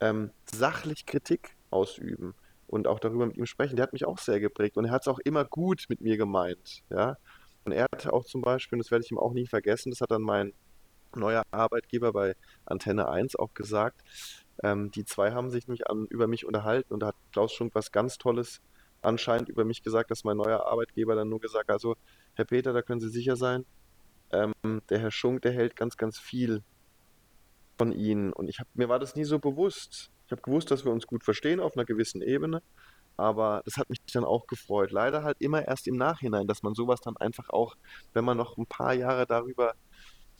[0.00, 2.34] ähm, sachlich Kritik ausüben
[2.68, 3.76] und auch darüber mit ihm sprechen.
[3.76, 6.16] Der hat mich auch sehr geprägt und er hat es auch immer gut mit mir
[6.16, 6.82] gemeint.
[6.90, 7.16] Ja?
[7.64, 10.00] Und er hatte auch zum Beispiel, und das werde ich ihm auch nie vergessen, das
[10.00, 10.52] hat dann mein
[11.16, 12.34] neuer Arbeitgeber bei
[12.64, 14.02] Antenne 1 auch gesagt,
[14.62, 17.74] ähm, die zwei haben sich nämlich an, über mich unterhalten und da hat Klaus Schunk
[17.74, 18.60] was ganz Tolles
[19.02, 21.96] anscheinend über mich gesagt, dass mein neuer Arbeitgeber dann nur gesagt hat, also
[22.34, 23.64] Herr Peter, da können Sie sicher sein,
[24.32, 26.62] ähm, der Herr Schunk, der hält ganz, ganz viel
[27.78, 28.32] von Ihnen.
[28.32, 30.10] Und ich hab, mir war das nie so bewusst.
[30.26, 32.62] Ich habe gewusst, dass wir uns gut verstehen auf einer gewissen Ebene.
[33.16, 34.92] Aber das hat mich dann auch gefreut.
[34.92, 37.76] Leider halt immer erst im Nachhinein, dass man sowas dann einfach auch,
[38.12, 39.74] wenn man noch ein paar Jahre darüber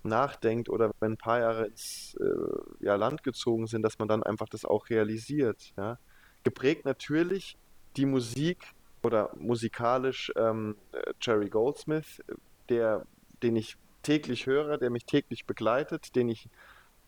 [0.05, 4.23] nachdenkt oder wenn ein paar Jahre ins äh, ja, Land gezogen sind, dass man dann
[4.23, 5.73] einfach das auch realisiert.
[5.77, 5.99] Ja?
[6.43, 7.57] Geprägt natürlich
[7.97, 8.73] die Musik
[9.03, 12.23] oder musikalisch ähm, äh, Jerry Goldsmith,
[12.69, 13.07] der,
[13.43, 16.49] den ich täglich höre, der mich täglich begleitet, den ich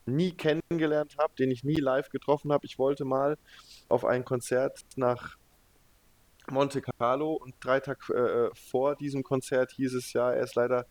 [0.04, 2.66] nie kennengelernt habe, den ich nie live getroffen habe.
[2.66, 3.38] Ich wollte mal
[3.88, 5.36] auf ein Konzert nach
[6.50, 10.86] Monte Carlo und drei Tage äh, vor diesem Konzert hieß es ja, er ist leider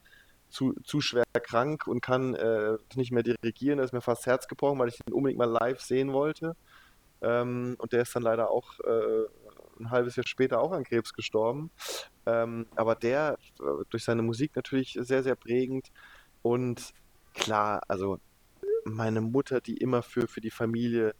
[0.52, 3.78] zu, zu schwer krank und kann äh, nicht mehr dirigieren.
[3.78, 6.56] Da ist mir fast Herz gebrochen, weil ich ihn unbedingt mal live sehen wollte.
[7.22, 9.26] Ähm, und der ist dann leider auch äh,
[9.80, 11.72] ein halbes Jahr später auch an Krebs gestorben.
[12.26, 15.92] Ähm, aber der äh, durch seine Musik natürlich sehr, sehr prägend.
[16.42, 16.94] Und
[17.34, 18.20] klar, also
[18.84, 21.14] meine Mutter, die immer für, für die Familie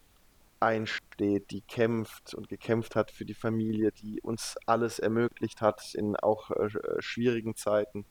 [0.60, 6.16] einsteht, die kämpft und gekämpft hat für die Familie, die uns alles ermöglicht hat in
[6.16, 6.70] auch äh,
[7.00, 8.06] schwierigen Zeiten.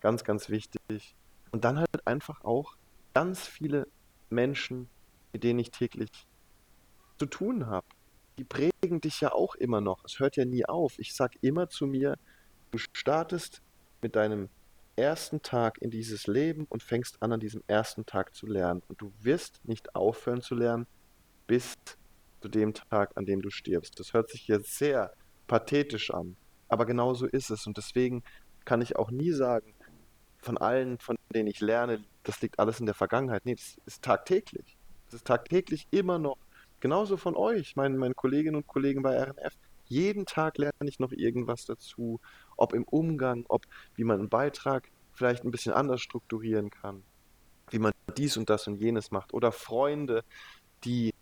[0.00, 1.14] Ganz, ganz wichtig.
[1.52, 2.76] Und dann halt einfach auch
[3.14, 3.86] ganz viele
[4.30, 4.88] Menschen,
[5.32, 6.10] mit denen ich täglich
[7.18, 7.86] zu tun habe.
[8.38, 10.04] Die prägen dich ja auch immer noch.
[10.04, 10.98] Es hört ja nie auf.
[10.98, 12.16] Ich sage immer zu mir,
[12.70, 13.62] du startest
[14.00, 14.48] mit deinem
[14.96, 18.82] ersten Tag in dieses Leben und fängst an, an diesem ersten Tag zu lernen.
[18.88, 20.86] Und du wirst nicht aufhören zu lernen,
[21.46, 21.74] bis
[22.40, 23.98] zu dem Tag, an dem du stirbst.
[23.98, 25.12] Das hört sich jetzt sehr
[25.46, 26.36] pathetisch an,
[26.68, 27.66] aber genau so ist es.
[27.66, 28.22] Und deswegen
[28.64, 29.74] kann ich auch nie sagen,
[30.40, 33.44] von allen, von denen ich lerne, das liegt alles in der Vergangenheit.
[33.44, 34.76] Nee, das ist tagtäglich.
[35.06, 36.38] Das ist tagtäglich immer noch.
[36.80, 39.54] Genauso von euch, meinen, meinen Kolleginnen und Kollegen bei RNF.
[39.86, 42.20] Jeden Tag lerne ich noch irgendwas dazu,
[42.56, 43.64] ob im Umgang, ob
[43.96, 47.02] wie man einen Beitrag vielleicht ein bisschen anders strukturieren kann,
[47.70, 49.34] wie man dies und das und jenes macht.
[49.34, 50.24] Oder Freunde,
[50.84, 51.12] die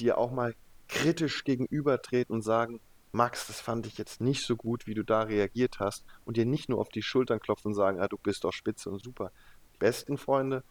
[0.00, 0.54] dir auch mal
[0.88, 2.80] kritisch gegenübertreten und sagen,
[3.16, 6.44] Max, das fand ich jetzt nicht so gut, wie du da reagiert hast und dir
[6.44, 9.32] nicht nur auf die Schultern klopfen und sagen, ah, du bist doch spitze und super.
[9.72, 10.62] Die besten Freunde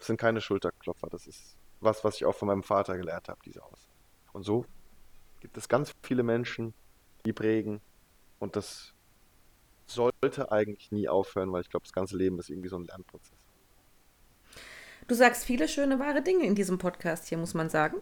[0.00, 1.08] sind keine Schulterklopfer.
[1.08, 3.88] Das ist was, was ich auch von meinem Vater gelernt habe, diese Aus.
[4.32, 4.66] Und so
[5.38, 6.74] gibt es ganz viele Menschen,
[7.24, 7.80] die prägen
[8.40, 8.92] und das
[9.86, 13.37] sollte eigentlich nie aufhören, weil ich glaube, das ganze Leben ist irgendwie so ein Lernprozess.
[15.08, 17.96] Du sagst viele schöne, wahre Dinge in diesem Podcast hier, muss man sagen.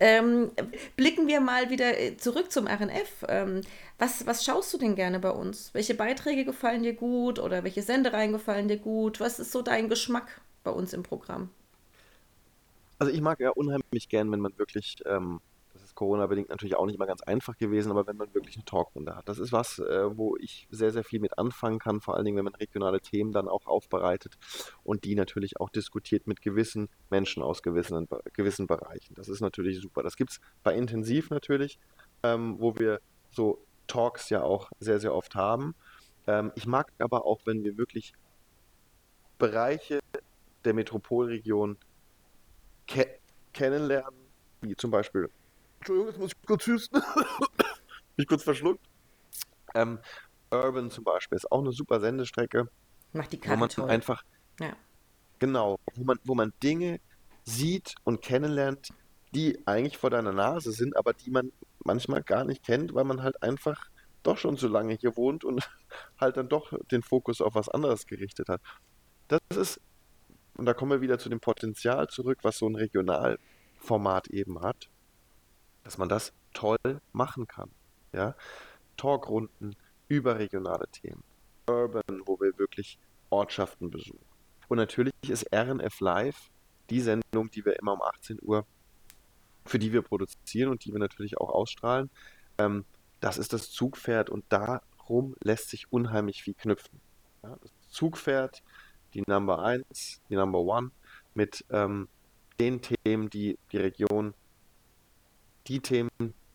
[0.00, 0.50] Ähm,
[0.96, 3.26] blicken wir mal wieder äh, zurück zum RNF.
[3.28, 3.60] Ähm,
[3.98, 5.74] was, was schaust du denn gerne bei uns?
[5.74, 9.20] Welche Beiträge gefallen dir gut oder welche Sendereien gefallen dir gut?
[9.20, 11.50] Was ist so dein Geschmack bei uns im Programm?
[12.98, 15.40] Also ich mag ja unheimlich gern, wenn man wirklich ähm,
[15.98, 19.28] Corona-bedingt natürlich auch nicht mal ganz einfach gewesen, aber wenn man wirklich eine Talkrunde hat.
[19.28, 22.36] Das ist was, äh, wo ich sehr, sehr viel mit anfangen kann, vor allen Dingen,
[22.36, 24.38] wenn man regionale Themen dann auch aufbereitet
[24.84, 29.16] und die natürlich auch diskutiert mit gewissen Menschen aus gewissen, gewissen Bereichen.
[29.16, 30.04] Das ist natürlich super.
[30.04, 31.80] Das gibt es bei Intensiv natürlich,
[32.22, 33.00] ähm, wo wir
[33.32, 35.74] so Talks ja auch sehr, sehr oft haben.
[36.28, 38.12] Ähm, ich mag aber auch, wenn wir wirklich
[39.36, 39.98] Bereiche
[40.64, 41.76] der Metropolregion
[42.86, 43.18] ke
[43.52, 44.20] kennenlernen,
[44.60, 45.28] wie zum Beispiel
[45.78, 47.02] Entschuldigung, jetzt muss ich kurz hüsten.
[48.16, 48.84] Mich kurz verschluckt.
[49.74, 49.98] Ähm,
[50.50, 52.68] Urban zum Beispiel ist auch eine super Sendestrecke.
[53.12, 53.90] Macht die Karte wo man toll.
[53.90, 54.22] einfach
[54.60, 54.76] ja.
[55.38, 57.00] genau, wo man, wo man Dinge
[57.44, 58.88] sieht und kennenlernt,
[59.34, 61.52] die eigentlich vor deiner Nase sind, aber die man
[61.84, 63.88] manchmal gar nicht kennt, weil man halt einfach
[64.22, 65.70] doch schon so lange hier wohnt und
[66.20, 68.60] halt dann doch den Fokus auf was anderes gerichtet hat.
[69.28, 69.80] Das ist,
[70.56, 74.88] und da kommen wir wieder zu dem Potenzial zurück, was so ein Regionalformat eben hat
[75.88, 76.76] dass man das toll
[77.14, 77.70] machen kann.
[78.12, 78.34] Ja?
[78.98, 79.74] Talkrunden
[80.06, 81.24] über regionale Themen.
[81.66, 82.98] Urban, wo wir wirklich
[83.30, 84.26] Ortschaften besuchen.
[84.68, 86.50] Und natürlich ist RNF Live
[86.90, 88.66] die Sendung, die wir immer um 18 Uhr,
[89.64, 92.10] für die wir produzieren und die wir natürlich auch ausstrahlen.
[92.58, 92.84] Ähm,
[93.20, 97.00] das ist das Zugpferd und darum lässt sich unheimlich viel knüpfen.
[97.42, 98.62] Ja, das Zugpferd,
[99.14, 100.92] die Number 1, die Number 1
[101.32, 102.08] mit ähm,
[102.60, 104.34] den Themen, die die Region
[105.68, 106.10] die Themen,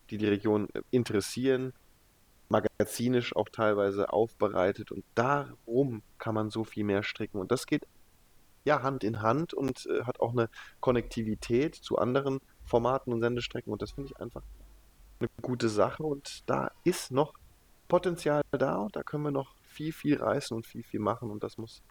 [0.10, 1.74] die die Region äh, interessieren,
[2.50, 7.40] magazinisch auch teilweise aufbereitet und darum kann man so viel mehr stricken.
[7.40, 7.88] Und das geht
[8.66, 10.50] ja Hand in Hand und äh, hat auch eine
[10.80, 14.44] Konnektivität zu anderen Formaten und Sendestrecken und das finde ich einfach
[15.20, 17.34] eine gute Sache und da ist noch
[17.88, 21.44] Potenzial da und da können wir noch viel, viel reißen und viel, viel machen und
[21.44, 21.82] das muss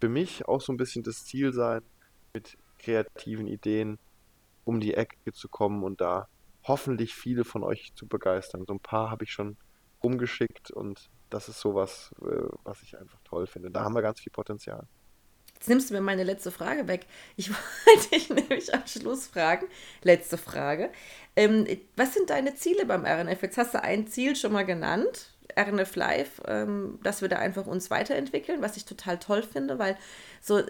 [0.00, 1.82] für mich auch so ein bisschen das Ziel sein,
[2.32, 3.98] mit kreativen Ideen
[4.64, 6.28] um die Ecke zu kommen und da
[6.64, 8.64] hoffentlich viele von euch zu begeistern.
[8.66, 9.56] So ein paar habe ich schon
[10.02, 13.70] rumgeschickt und das ist sowas, äh, was ich einfach toll finde.
[13.70, 14.86] Da haben wir ganz viel Potenzial.
[15.54, 17.06] Jetzt nimmst du mir meine letzte Frage weg.
[17.36, 17.50] Ich
[17.86, 19.66] wollte dich nämlich am Schluss fragen.
[20.02, 20.90] Letzte Frage.
[21.36, 23.42] Ähm, was sind deine Ziele beim RNF?
[23.42, 25.31] Jetzt hast du ein Ziel schon mal genannt.
[25.56, 29.96] RNF Live, ähm, dass wir da einfach uns weiterentwickeln, was ich total toll finde, weil
[30.40, 30.62] so,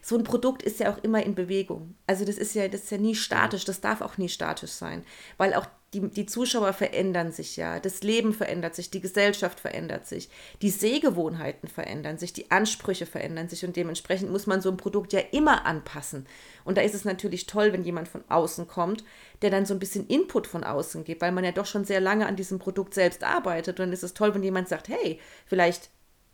[0.00, 1.96] so ein Produkt ist ja auch immer in Bewegung.
[2.06, 5.04] Also das ist ja, das ist ja nie statisch, das darf auch nie statisch sein,
[5.36, 10.06] weil auch die, die Zuschauer verändern sich ja, das Leben verändert sich, die Gesellschaft verändert
[10.06, 10.30] sich,
[10.62, 15.12] die Sehgewohnheiten verändern sich, die Ansprüche verändern sich und dementsprechend muss man so ein Produkt
[15.12, 16.26] ja immer anpassen.
[16.64, 19.04] Und da ist es natürlich toll, wenn jemand von außen kommt,
[19.42, 22.00] der dann so ein bisschen Input von außen gibt, weil man ja doch schon sehr
[22.00, 23.78] lange an diesem Produkt selbst arbeitet.
[23.78, 25.90] Und dann ist es toll, wenn jemand sagt, hey, vielleicht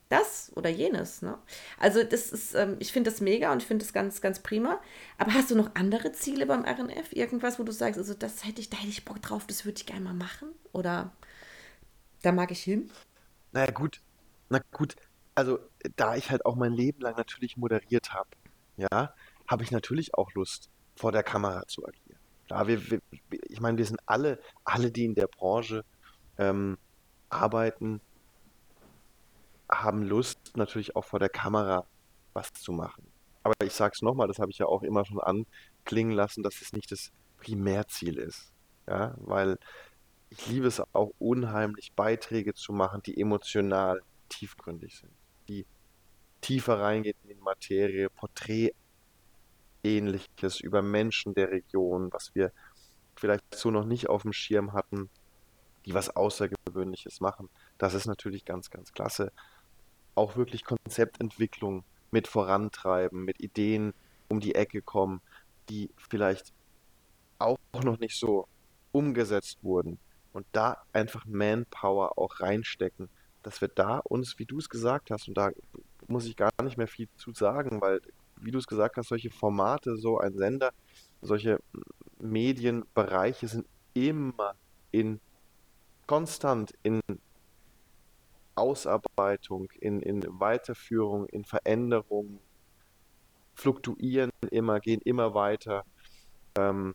[0.08, 1.22] das oder jenes.
[1.22, 1.38] Ne?
[1.78, 4.80] Also das ist, ähm, ich finde das mega und ich finde das ganz, ganz prima.
[5.18, 7.12] Aber hast du noch andere Ziele beim RNF?
[7.12, 9.78] Irgendwas, wo du sagst, also das hätte ich, da hätte ich Bock drauf, das würde
[9.78, 10.48] ich gerne mal machen?
[10.72, 11.12] Oder
[12.22, 12.90] da mag ich hin?
[13.52, 14.00] Naja, gut.
[14.50, 14.96] Na gut,
[15.34, 15.58] also
[15.96, 18.30] da ich halt auch mein Leben lang natürlich moderiert habe,
[18.76, 19.14] ja,
[19.46, 22.18] habe ich natürlich auch Lust, vor der Kamera zu agieren.
[22.46, 23.00] Klar, wir, wir,
[23.48, 25.84] ich meine, wir sind alle, alle, die in der Branche
[26.38, 26.78] ähm,
[27.28, 28.00] arbeiten,
[29.82, 31.86] haben Lust, natürlich auch vor der Kamera
[32.32, 33.06] was zu machen.
[33.42, 36.60] Aber ich sage es nochmal, das habe ich ja auch immer schon anklingen lassen, dass
[36.60, 38.52] es nicht das Primärziel ist.
[38.86, 39.58] Ja, weil
[40.30, 45.12] ich liebe es auch unheimlich, Beiträge zu machen, die emotional tiefgründig sind,
[45.48, 45.66] die
[46.40, 52.52] tiefer reingehen in die Materie, Porträtähnliches über Menschen der Region, was wir
[53.16, 55.10] vielleicht so noch nicht auf dem Schirm hatten,
[55.86, 57.48] die was Außergewöhnliches machen.
[57.78, 59.32] Das ist natürlich ganz, ganz klasse
[60.18, 63.94] auch wirklich Konzeptentwicklung mit vorantreiben, mit Ideen
[64.28, 65.20] um die Ecke kommen,
[65.70, 66.52] die vielleicht
[67.38, 68.48] auch noch nicht so
[68.92, 69.98] umgesetzt wurden.
[70.32, 73.08] Und da einfach Manpower auch reinstecken,
[73.42, 75.50] dass wir da uns, wie du es gesagt hast, und da
[76.06, 78.00] muss ich gar nicht mehr viel zu sagen, weil,
[78.36, 80.72] wie du es gesagt hast, solche Formate, so ein Sender,
[81.22, 81.60] solche
[82.18, 84.54] Medienbereiche sind immer
[84.90, 85.20] in
[86.06, 87.00] konstant in
[88.58, 92.40] Ausarbeitung, in, in Weiterführung, in Veränderung,
[93.54, 95.84] fluktuieren immer, gehen immer weiter.
[96.56, 96.94] Ähm,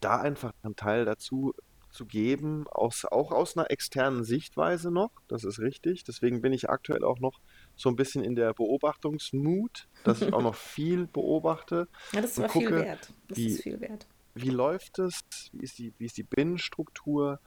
[0.00, 1.54] da einfach einen Teil dazu
[1.90, 6.04] zu geben, aus, auch aus einer externen Sichtweise noch, das ist richtig.
[6.04, 7.40] Deswegen bin ich aktuell auch noch
[7.76, 11.88] so ein bisschen in der Beobachtungsmut, dass ich auch noch viel beobachte.
[12.12, 13.12] Ja, das und war viel gucke, wert.
[13.28, 14.06] Das wie, ist viel wert.
[14.34, 15.20] wie läuft es,
[15.52, 17.40] wie ist die, wie ist die Binnenstruktur,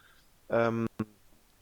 [0.49, 0.87] ähm,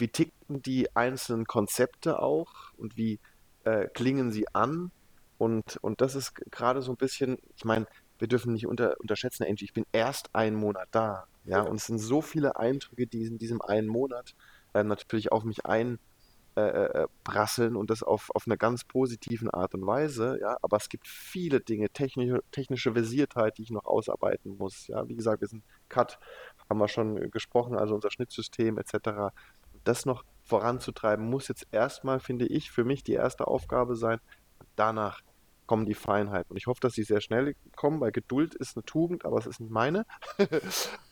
[0.02, 3.20] wie ticken die einzelnen Konzepte auch und wie
[3.64, 4.92] äh, klingen sie an.
[5.38, 7.88] Und, und das ist gerade so ein bisschen, ich meine,
[8.20, 11.26] wir dürfen nicht unter, unterschätzen, Angie, ich bin erst einen Monat da.
[11.46, 14.36] Ja, und es sind so viele Eindrücke, die in diesem einen Monat
[14.76, 19.74] äh, natürlich auf mich einprasseln äh, äh, und das auf, auf einer ganz positiven Art
[19.74, 20.38] und Weise.
[20.40, 24.86] Ja, aber es gibt viele Dinge, technische, technische Versiertheit, die ich noch ausarbeiten muss.
[24.86, 26.20] Ja, wie gesagt, wir sind Cut,
[26.70, 29.34] haben wir schon gesprochen, also unser Schnittsystem etc.
[29.84, 34.20] Das noch voranzutreiben, muss jetzt erstmal, finde ich, für mich die erste Aufgabe sein.
[34.76, 35.22] Danach
[35.66, 36.52] kommen die Feinheiten.
[36.52, 39.46] Und ich hoffe, dass sie sehr schnell kommen, weil Geduld ist eine Tugend, aber es
[39.46, 40.06] ist nicht meine.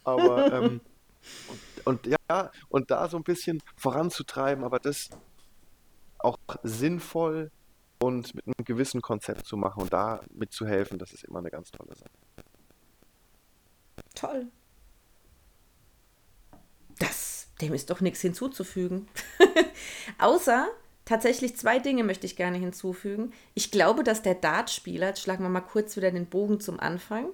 [0.03, 0.81] aber ähm,
[1.47, 5.09] und, und, ja, und da so ein bisschen voranzutreiben, aber das
[6.17, 7.51] auch sinnvoll
[8.01, 11.71] und mit einem gewissen Konzept zu machen und da mitzuhelfen, das ist immer eine ganz
[11.71, 12.11] tolle Sache.
[14.15, 14.47] Toll.
[16.97, 19.07] Das, dem ist doch nichts hinzuzufügen.
[20.17, 20.67] Außer,
[21.09, 23.33] tatsächlich zwei Dinge möchte ich gerne hinzufügen.
[23.55, 27.25] Ich glaube, dass der Dartspieler, jetzt schlagen wir mal kurz wieder den Bogen zum Anfang.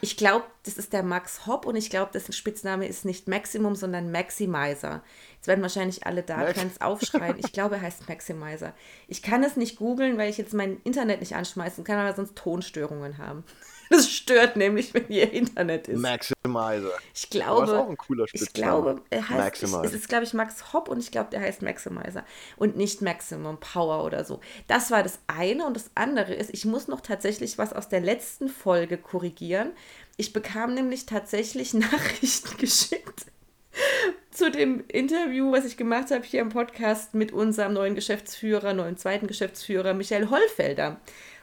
[0.00, 3.76] Ich glaube, das ist der Max Hopp und ich glaube, dessen Spitzname ist nicht Maximum,
[3.76, 5.02] sondern Maximizer.
[5.36, 7.38] Jetzt werden wahrscheinlich alle Dart-Fans aufschreien.
[7.38, 8.74] Ich glaube, er heißt Maximizer.
[9.06, 12.36] Ich kann es nicht googeln, weil ich jetzt mein Internet nicht anschmeißen kann, aber sonst
[12.36, 13.44] Tonstörungen haben.
[13.90, 15.98] Das stört nämlich, wenn ihr Internet ist.
[15.98, 16.92] Maximizer.
[17.12, 19.84] Ich glaube, ist auch ein cooler ich glaube, er heißt, ich, Maximizer.
[19.84, 22.24] es ist, glaube ich, Max Hopp und ich glaube, der heißt Maximizer
[22.56, 24.40] und nicht Maximum Power oder so.
[24.68, 28.00] Das war das eine und das andere ist, ich muss noch tatsächlich was aus der
[28.00, 29.72] letzten Folge korrigieren.
[30.16, 33.26] Ich bekam nämlich tatsächlich Nachrichten geschickt
[34.30, 38.96] zu dem Interview, was ich gemacht habe hier im Podcast mit unserem neuen Geschäftsführer, neuen
[38.96, 41.00] zweiten Geschäftsführer, Michael Hollfelder.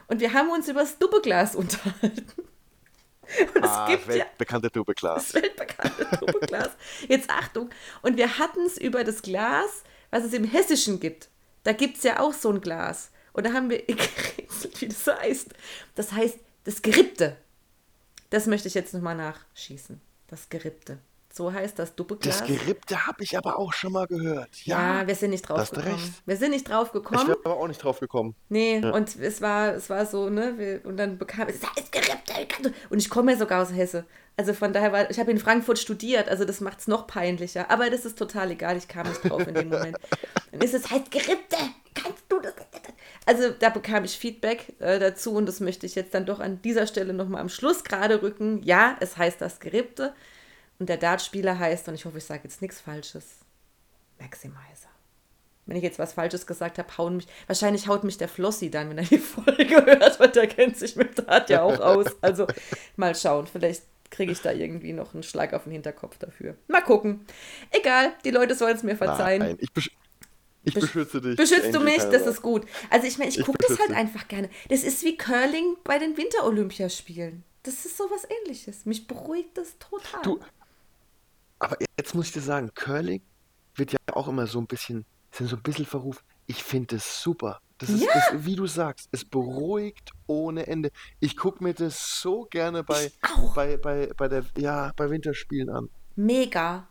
[0.08, 2.26] Und wir haben uns über das Duppeglas unterhalten.
[3.54, 5.32] Und es ah, gibt ja weltbekannte Doppelglas.
[5.32, 6.70] das weltbekannte Duppeglas.
[7.08, 7.68] Jetzt Achtung.
[8.00, 11.28] Und wir hatten es über das Glas, was es im Hessischen gibt.
[11.62, 13.10] Da gibt es ja auch so ein Glas.
[13.34, 15.48] Und da haben wir gerätselt, wie das heißt.
[15.94, 17.36] Das heißt, das Gerippte.
[18.30, 20.00] Das möchte ich jetzt nochmal nachschießen.
[20.28, 20.98] Das Gerippte.
[21.38, 22.38] So heißt das Duppeglas.
[22.40, 24.48] Das Gerippte habe ich aber auch schon mal gehört.
[24.64, 25.94] ja, Ja, wir sind nicht drauf hast gekommen.
[25.94, 26.12] recht.
[26.26, 27.28] Wir sind nicht drauf ich gekommen.
[27.28, 28.34] wäre aber auch nicht drauf gekommen.
[28.48, 28.90] Nee, Ja.
[28.90, 32.32] und es war, es war so, ne, und dann bekam es, das heißt Gerippte.
[32.48, 34.04] kannst du-" Und ich komme ja sogar aus Hesse.
[34.36, 37.70] Also von daher war, ich habe in Frankfurt studiert, also das macht es noch peinlicher.
[37.70, 39.96] Aber das ist total egal, ich kam nicht drauf in dem Moment.
[40.50, 41.56] Dann ist es, heißt Gerippte,
[41.94, 42.54] kannst du das?
[43.26, 46.60] Also da bekam ich Feedback äh, dazu und das möchte ich jetzt dann doch an
[46.62, 48.60] dieser Stelle nochmal am Schluss gerade rücken.
[48.64, 50.14] Ja, es heißt das Gerippte
[50.78, 53.24] und der Dartspieler heißt, und ich hoffe, ich sage jetzt nichts Falsches,
[54.20, 54.88] Maximizer.
[55.66, 58.88] Wenn ich jetzt was Falsches gesagt habe, hauen mich, wahrscheinlich haut mich der Flossi dann,
[58.90, 62.06] wenn er die Folge hört, weil der kennt sich mit Dart ja auch aus.
[62.22, 62.46] Also
[62.96, 66.56] mal schauen, vielleicht kriege ich da irgendwie noch einen Schlag auf den Hinterkopf dafür.
[66.68, 67.26] Mal gucken.
[67.70, 69.42] Egal, die Leute sollen es mir verzeihen.
[69.42, 69.90] Nein, ich, besch
[70.64, 71.36] ich Besch- beschütze dich.
[71.36, 72.64] Beschützt du mich, das ist gut.
[72.88, 74.48] Also ich meine, ich Ich gucke das halt einfach gerne.
[74.70, 77.44] Das ist wie Curling bei den Winterolympiaspielen.
[77.64, 78.86] Das ist sowas ähnliches.
[78.86, 80.22] Mich beruhigt das total.
[80.22, 80.40] Du,
[81.58, 83.22] aber jetzt muss ich dir sagen, Curling
[83.74, 86.22] wird ja auch immer so ein bisschen, sind so ein bisschen verrufen.
[86.46, 87.60] Ich finde es super.
[87.78, 88.10] Das ist, Ja.
[88.14, 90.90] das, wie du sagst, es beruhigt ohne Ende.
[91.20, 93.12] Ich gucke mir das so gerne bei,
[93.54, 95.88] bei, bei, bei, der, ja, bei Winterspielen an.
[96.16, 96.88] Mega.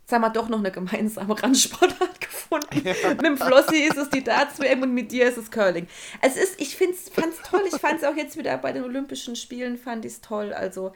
[0.00, 2.82] Jetzt haben wir doch noch eine gemeinsame Randsportart gefunden.
[2.84, 5.86] Mit dem Flossi ist es die Darts-WM und mit dir ist es Curling.
[6.22, 7.62] Es ist, ich fand es toll.
[7.66, 10.52] Ich fand es auch jetzt wieder bei den Olympischen Spielen, fand ich es toll.
[10.52, 10.92] Also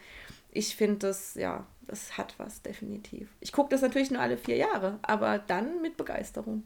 [0.52, 3.28] ich finde das, ja, das hat was, definitiv.
[3.40, 6.62] Ich gucke das natürlich nur alle vier Jahre, aber dann mit Begeisterung.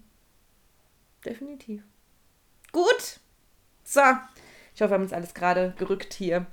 [1.25, 1.83] Definitiv.
[2.73, 3.21] Gut.
[3.85, 4.01] So.
[4.75, 6.47] Ich hoffe, wir haben uns alles gerade gerückt hier.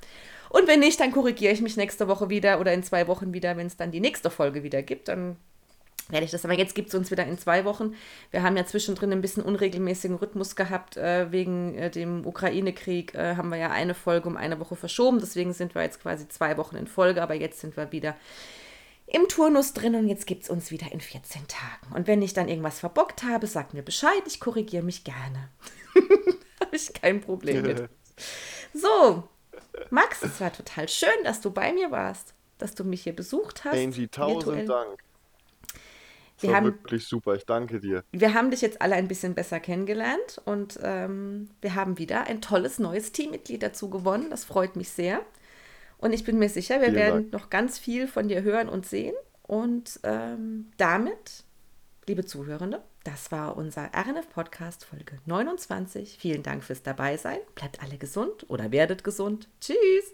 [0.49, 3.55] Und wenn nicht, dann korrigiere ich mich nächste Woche wieder oder in zwei Wochen wieder,
[3.57, 5.07] wenn es dann die nächste Folge wieder gibt.
[5.07, 5.37] Dann
[6.09, 6.43] werde ich das.
[6.43, 7.95] Aber jetzt gibt es uns wieder in zwei Wochen.
[8.31, 10.97] Wir haben ja zwischendrin ein bisschen unregelmäßigen Rhythmus gehabt.
[10.97, 15.19] Äh, wegen äh, dem Ukraine-Krieg äh, haben wir ja eine Folge um eine Woche verschoben.
[15.19, 17.21] Deswegen sind wir jetzt quasi zwei Wochen in Folge.
[17.21, 18.15] Aber jetzt sind wir wieder
[19.11, 21.95] im Turnus drin und jetzt gibt es uns wieder in 14 Tagen.
[21.95, 24.21] Und wenn ich dann irgendwas verbockt habe, sagt mir Bescheid.
[24.27, 25.49] Ich korrigiere mich gerne.
[26.61, 27.89] habe ich kein Problem mit.
[28.71, 29.23] So,
[29.89, 33.63] Max, es war total schön, dass du bei mir warst, dass du mich hier besucht
[33.63, 33.73] hast.
[33.73, 34.65] Angie, tausend virtuell.
[34.67, 34.99] Dank.
[36.39, 37.35] Wir haben, wirklich super.
[37.35, 38.03] Ich danke dir.
[38.11, 42.41] Wir haben dich jetzt alle ein bisschen besser kennengelernt und ähm, wir haben wieder ein
[42.41, 44.29] tolles neues Teammitglied dazu gewonnen.
[44.29, 45.21] Das freut mich sehr.
[45.99, 47.33] Und ich bin mir sicher, wir Vielen werden Dank.
[47.33, 49.13] noch ganz viel von dir hören und sehen.
[49.43, 51.43] Und ähm, damit,
[52.07, 56.17] liebe Zuhörende, das war unser RNF-Podcast Folge 29.
[56.19, 57.39] Vielen Dank fürs Dabeisein.
[57.55, 59.49] Bleibt alle gesund oder werdet gesund.
[59.59, 60.13] Tschüss!